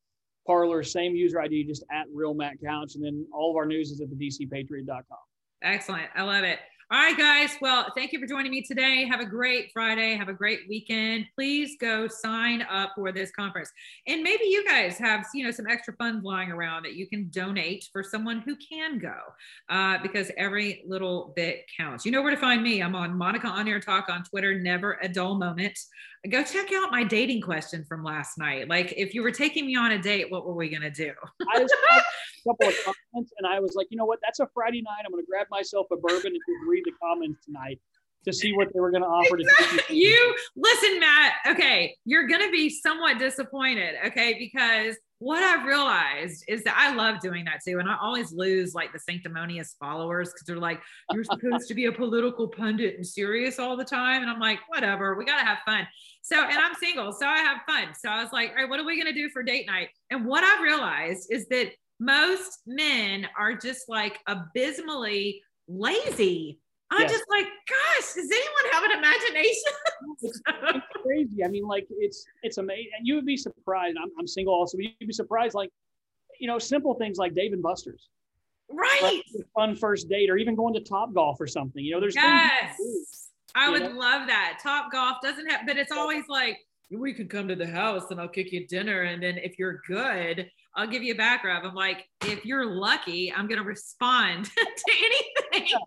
Parler, 0.46 0.84
same 0.84 1.16
user 1.16 1.42
ID, 1.42 1.66
just 1.66 1.84
at 1.92 2.06
Real 2.14 2.34
Matt 2.34 2.56
Couch. 2.64 2.96
And 2.96 3.04
then 3.04 3.26
all 3.34 3.52
of 3.52 3.58
our 3.58 3.66
news 3.66 3.92
is 3.92 4.02
at 4.02 4.10
the 4.10 4.16
DCPatriot.com. 4.16 5.18
Excellent. 5.64 6.08
I 6.16 6.24
love 6.24 6.44
it. 6.44 6.60
All 6.92 6.98
right, 6.98 7.16
guys. 7.16 7.52
Well, 7.62 7.86
thank 7.96 8.14
you 8.14 8.20
for 8.20 8.26
joining 8.26 8.50
me 8.50 8.64
today. 8.64 9.06
Have 9.06 9.20
a 9.20 9.26
great 9.26 9.72
Friday. 9.72 10.16
Have 10.16 10.28
a 10.28 10.34
great 10.34 10.62
weekend. 10.68 11.26
Please 11.36 11.78
go 11.80 12.08
sign 12.08 12.64
up 12.64 12.94
for 12.96 13.12
this 13.12 13.30
conference. 13.30 13.72
And 14.08 14.24
maybe 14.24 14.46
you 14.46 14.66
guys 14.66 14.98
have, 14.98 15.24
you 15.36 15.44
know, 15.44 15.52
some 15.52 15.68
extra 15.68 15.94
funds 15.98 16.26
lying 16.26 16.50
around 16.50 16.82
that 16.86 16.96
you 16.96 17.06
can 17.06 17.30
donate 17.30 17.88
for 17.94 18.02
someone 18.04 18.40
who 18.40 18.56
can 18.56 18.98
go 18.98 19.14
uh, 19.70 20.00
because 20.02 20.32
every 20.36 20.84
little 20.88 21.32
bit 21.36 21.70
counts. 21.78 22.08
You 22.08 22.12
know 22.12 22.24
where 22.24 22.34
to 22.34 22.42
find 22.42 22.64
me. 22.64 22.82
I'm 22.82 22.96
on 22.96 23.16
Monica 23.16 23.46
On 23.46 23.68
Air 23.68 23.80
Talk 23.80 24.10
on 24.10 24.24
Twitter. 24.24 24.60
Never 24.60 24.98
a 25.04 25.08
dull 25.08 25.36
moment. 25.36 25.78
Go 26.28 26.44
check 26.44 26.74
out 26.74 26.92
my 26.92 27.04
dating 27.04 27.42
question 27.42 27.86
from 27.88 28.04
last 28.04 28.38
night. 28.38 28.68
Like, 28.68 28.94
if 28.98 29.14
you 29.14 29.22
were 29.24 29.32
taking 29.32 29.66
me 29.68 29.78
on 29.78 29.92
a 29.92 29.98
date, 29.98 30.30
what 30.30 30.46
were 30.46 30.56
we 30.56 30.68
going 30.68 30.82
to 30.82 30.90
do? 30.90 31.14
I 31.54 31.60
was 31.60 31.72
a 31.94 32.50
couple 32.50 32.68
of 32.68 32.76
comments 32.84 33.32
and 33.38 33.48
I 33.48 33.60
was 33.62 33.76
like, 33.76 33.88
you 33.90 33.98
know 33.98 34.06
what? 34.06 34.20
That's 34.22 34.40
a 34.40 34.48
Friday 34.54 34.82
night. 34.82 35.04
I'm 35.06 35.12
going 35.12 35.24
to 35.24 35.30
grab 35.30 35.48
myself 35.50 35.88
a 35.92 35.96
bourbon 35.96 36.34
and 36.34 36.70
read 36.70 36.79
read 36.80 36.94
the 36.94 36.98
comments 37.02 37.46
tonight 37.46 37.80
to 38.26 38.34
see 38.34 38.54
what 38.54 38.68
they 38.74 38.80
were 38.80 38.92
going 38.92 39.04
to 39.04 39.08
offer 39.08 39.38
to 39.38 39.94
you. 39.94 40.36
Listen, 40.56 41.00
Matt. 41.00 41.34
Okay, 41.48 41.96
you're 42.06 42.28
going 42.28 42.42
to 42.42 42.52
be 42.52 42.70
somewhat 42.70 43.18
disappointed. 43.18 43.96
Okay, 44.08 44.36
because 44.38 44.98
what 45.20 45.42
I've 45.42 45.66
realized 45.66 46.44
is 46.48 46.64
that 46.64 46.76
I 46.78 46.96
love 46.96 47.20
doing 47.22 47.46
that 47.46 47.60
too, 47.66 47.80
and 47.80 47.90
I 47.90 47.98
always 48.02 48.32
lose 48.32 48.74
like 48.74 48.94
the 48.94 49.00
sanctimonious 49.00 49.76
followers 49.80 50.30
because 50.30 50.46
they're 50.46 50.58
like, 50.58 50.82
"You're 51.12 51.24
supposed 51.24 51.68
to 51.70 51.74
be 51.74 51.86
a 51.86 51.92
political 51.92 52.48
pundit 52.48 52.96
and 52.96 53.06
serious 53.06 53.60
all 53.60 53.78
the 53.78 53.86
time," 53.86 54.22
and 54.22 54.30
I'm 54.30 54.40
like, 54.40 54.60
"Whatever, 54.68 55.16
we 55.16 55.26
gotta 55.26 55.46
have 55.46 55.60
fun." 55.66 55.88
So, 56.22 56.42
and 56.42 56.58
I'm 56.58 56.76
single, 56.76 57.12
so 57.12 57.26
I 57.26 57.40
have 57.40 57.62
fun. 57.68 57.94
So 57.98 58.10
I 58.10 58.22
was 58.22 58.32
like, 58.32 58.52
"All 58.52 58.56
right, 58.56 58.70
what 58.70 58.80
are 58.80 58.86
we 58.86 58.98
gonna 58.98 59.14
do 59.14 59.30
for 59.30 59.44
date 59.44 59.66
night?" 59.68 59.90
And 60.10 60.26
what 60.26 60.44
I've 60.44 60.62
realized 60.62 61.32
is 61.32 61.48
that 61.48 61.72
most 62.00 62.60
men 62.66 63.28
are 63.38 63.54
just 63.56 63.90
like 63.90 64.20
abysmally 64.28 65.42
lazy 65.68 66.60
I'm 66.92 67.02
yes. 67.02 67.12
just 67.12 67.26
like, 67.30 67.46
gosh, 67.68 68.14
does 68.16 68.32
anyone 68.32 68.74
have 68.74 68.84
an 68.84 68.92
imagination? 68.98 69.74
it's, 70.22 70.42
it's, 70.48 70.86
crazy. 71.04 71.44
I 71.44 71.48
mean, 71.48 71.68
like 71.68 71.86
it's 71.92 72.26
it's 72.42 72.58
amazing. 72.58 72.90
And 72.98 73.08
you 73.08 73.16
would 73.16 73.26
be 73.26 73.38
surprised. 73.38 73.98
I'm, 74.02 74.10
I'm 74.20 74.28
single 74.28 74.54
also, 74.54 74.78
but 74.78 74.86
you'd 74.86 75.08
be 75.08 75.14
surprised, 75.14 75.54
like, 75.54 75.70
you 76.40 76.48
know, 76.48 76.58
simple 76.58 76.96
things 76.96 77.18
like 77.18 77.36
Dave 77.36 77.54
and 77.54 77.62
Buster's. 77.62 78.10
Right. 78.72 79.00
Like 79.02 79.46
fun 79.56 79.76
first 79.76 80.10
date 80.10 80.30
or 80.30 80.38
even 80.38 80.56
going 80.56 80.74
to 80.76 80.80
Top 80.80 81.14
Golf 81.14 81.40
or 81.40 81.48
something. 81.48 81.84
You 81.84 81.94
know, 81.94 82.00
there's 82.00 82.16
yes. 82.16 82.78
Do, 82.78 82.86
I 83.56 83.70
would 83.70 83.82
know? 83.84 83.90
love 83.90 84.28
that. 84.28 84.60
Top 84.62 84.92
Golf 84.92 85.18
doesn't 85.22 85.48
have, 85.48 85.68
but 85.68 85.78
it's 85.78 85.92
always 85.92 86.24
like, 86.28 86.58
we 86.92 87.14
could 87.14 87.30
come 87.30 87.48
to 87.48 87.56
the 87.56 87.68
house 87.68 88.10
and 88.10 88.20
I'll 88.20 88.28
cook 88.28 88.48
you 88.52 88.66
dinner. 88.68 89.04
And 89.04 89.22
then 89.22 89.38
if 89.38 89.60
you're 89.60 89.82
good, 89.88 90.50
I'll 90.76 90.88
give 90.88 91.04
you 91.04 91.14
a 91.14 91.18
back 91.18 91.44
rub. 91.44 91.64
I'm 91.64 91.76
like, 91.76 92.08
if 92.26 92.46
you're 92.46 92.66
lucky, 92.66 93.32
I'm 93.32 93.48
going 93.48 93.60
to 93.60 93.66
respond 93.66 94.46
to 94.56 94.94
anything. 95.52 95.68
Yeah 95.72 95.78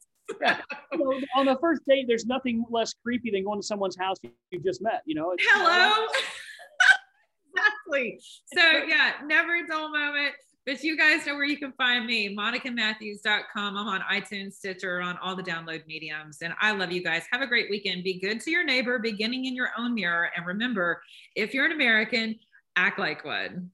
yeah. 0.42 0.58
You 0.92 0.98
know, 0.98 1.26
on 1.36 1.46
the 1.46 1.56
first 1.58 1.80
date, 1.88 2.04
there's 2.06 2.26
nothing 2.26 2.66
less 2.70 2.92
creepy 3.02 3.30
than 3.30 3.44
going 3.44 3.58
to 3.58 3.66
someone's 3.66 3.96
house 3.96 4.18
you 4.22 4.60
just 4.62 4.82
met. 4.82 5.02
You 5.06 5.14
know. 5.14 5.34
Hello. 5.40 6.04
Uh, 6.04 6.08
exactly. 7.56 8.20
So 8.54 8.62
yeah, 8.86 9.12
never 9.24 9.56
a 9.56 9.66
dull 9.66 9.90
moment. 9.90 10.34
But 10.64 10.84
you 10.84 10.96
guys 10.96 11.26
know 11.26 11.34
where 11.34 11.44
you 11.44 11.56
can 11.56 11.72
find 11.72 12.06
me, 12.06 12.36
monicamatthews.com. 12.36 13.76
I'm 13.76 13.88
on 13.88 14.00
iTunes, 14.02 14.52
Stitcher, 14.52 15.00
on 15.00 15.18
all 15.18 15.34
the 15.34 15.42
download 15.42 15.84
mediums. 15.88 16.38
And 16.40 16.54
I 16.60 16.70
love 16.70 16.92
you 16.92 17.02
guys. 17.02 17.24
Have 17.32 17.40
a 17.40 17.48
great 17.48 17.68
weekend. 17.68 18.04
Be 18.04 18.20
good 18.20 18.40
to 18.42 18.50
your 18.50 18.64
neighbor, 18.64 19.00
beginning 19.00 19.46
in 19.46 19.56
your 19.56 19.70
own 19.76 19.92
mirror. 19.94 20.30
And 20.36 20.46
remember, 20.46 21.02
if 21.34 21.52
you're 21.52 21.66
an 21.66 21.72
American, 21.72 22.38
act 22.76 23.00
like 23.00 23.24
one. 23.24 23.70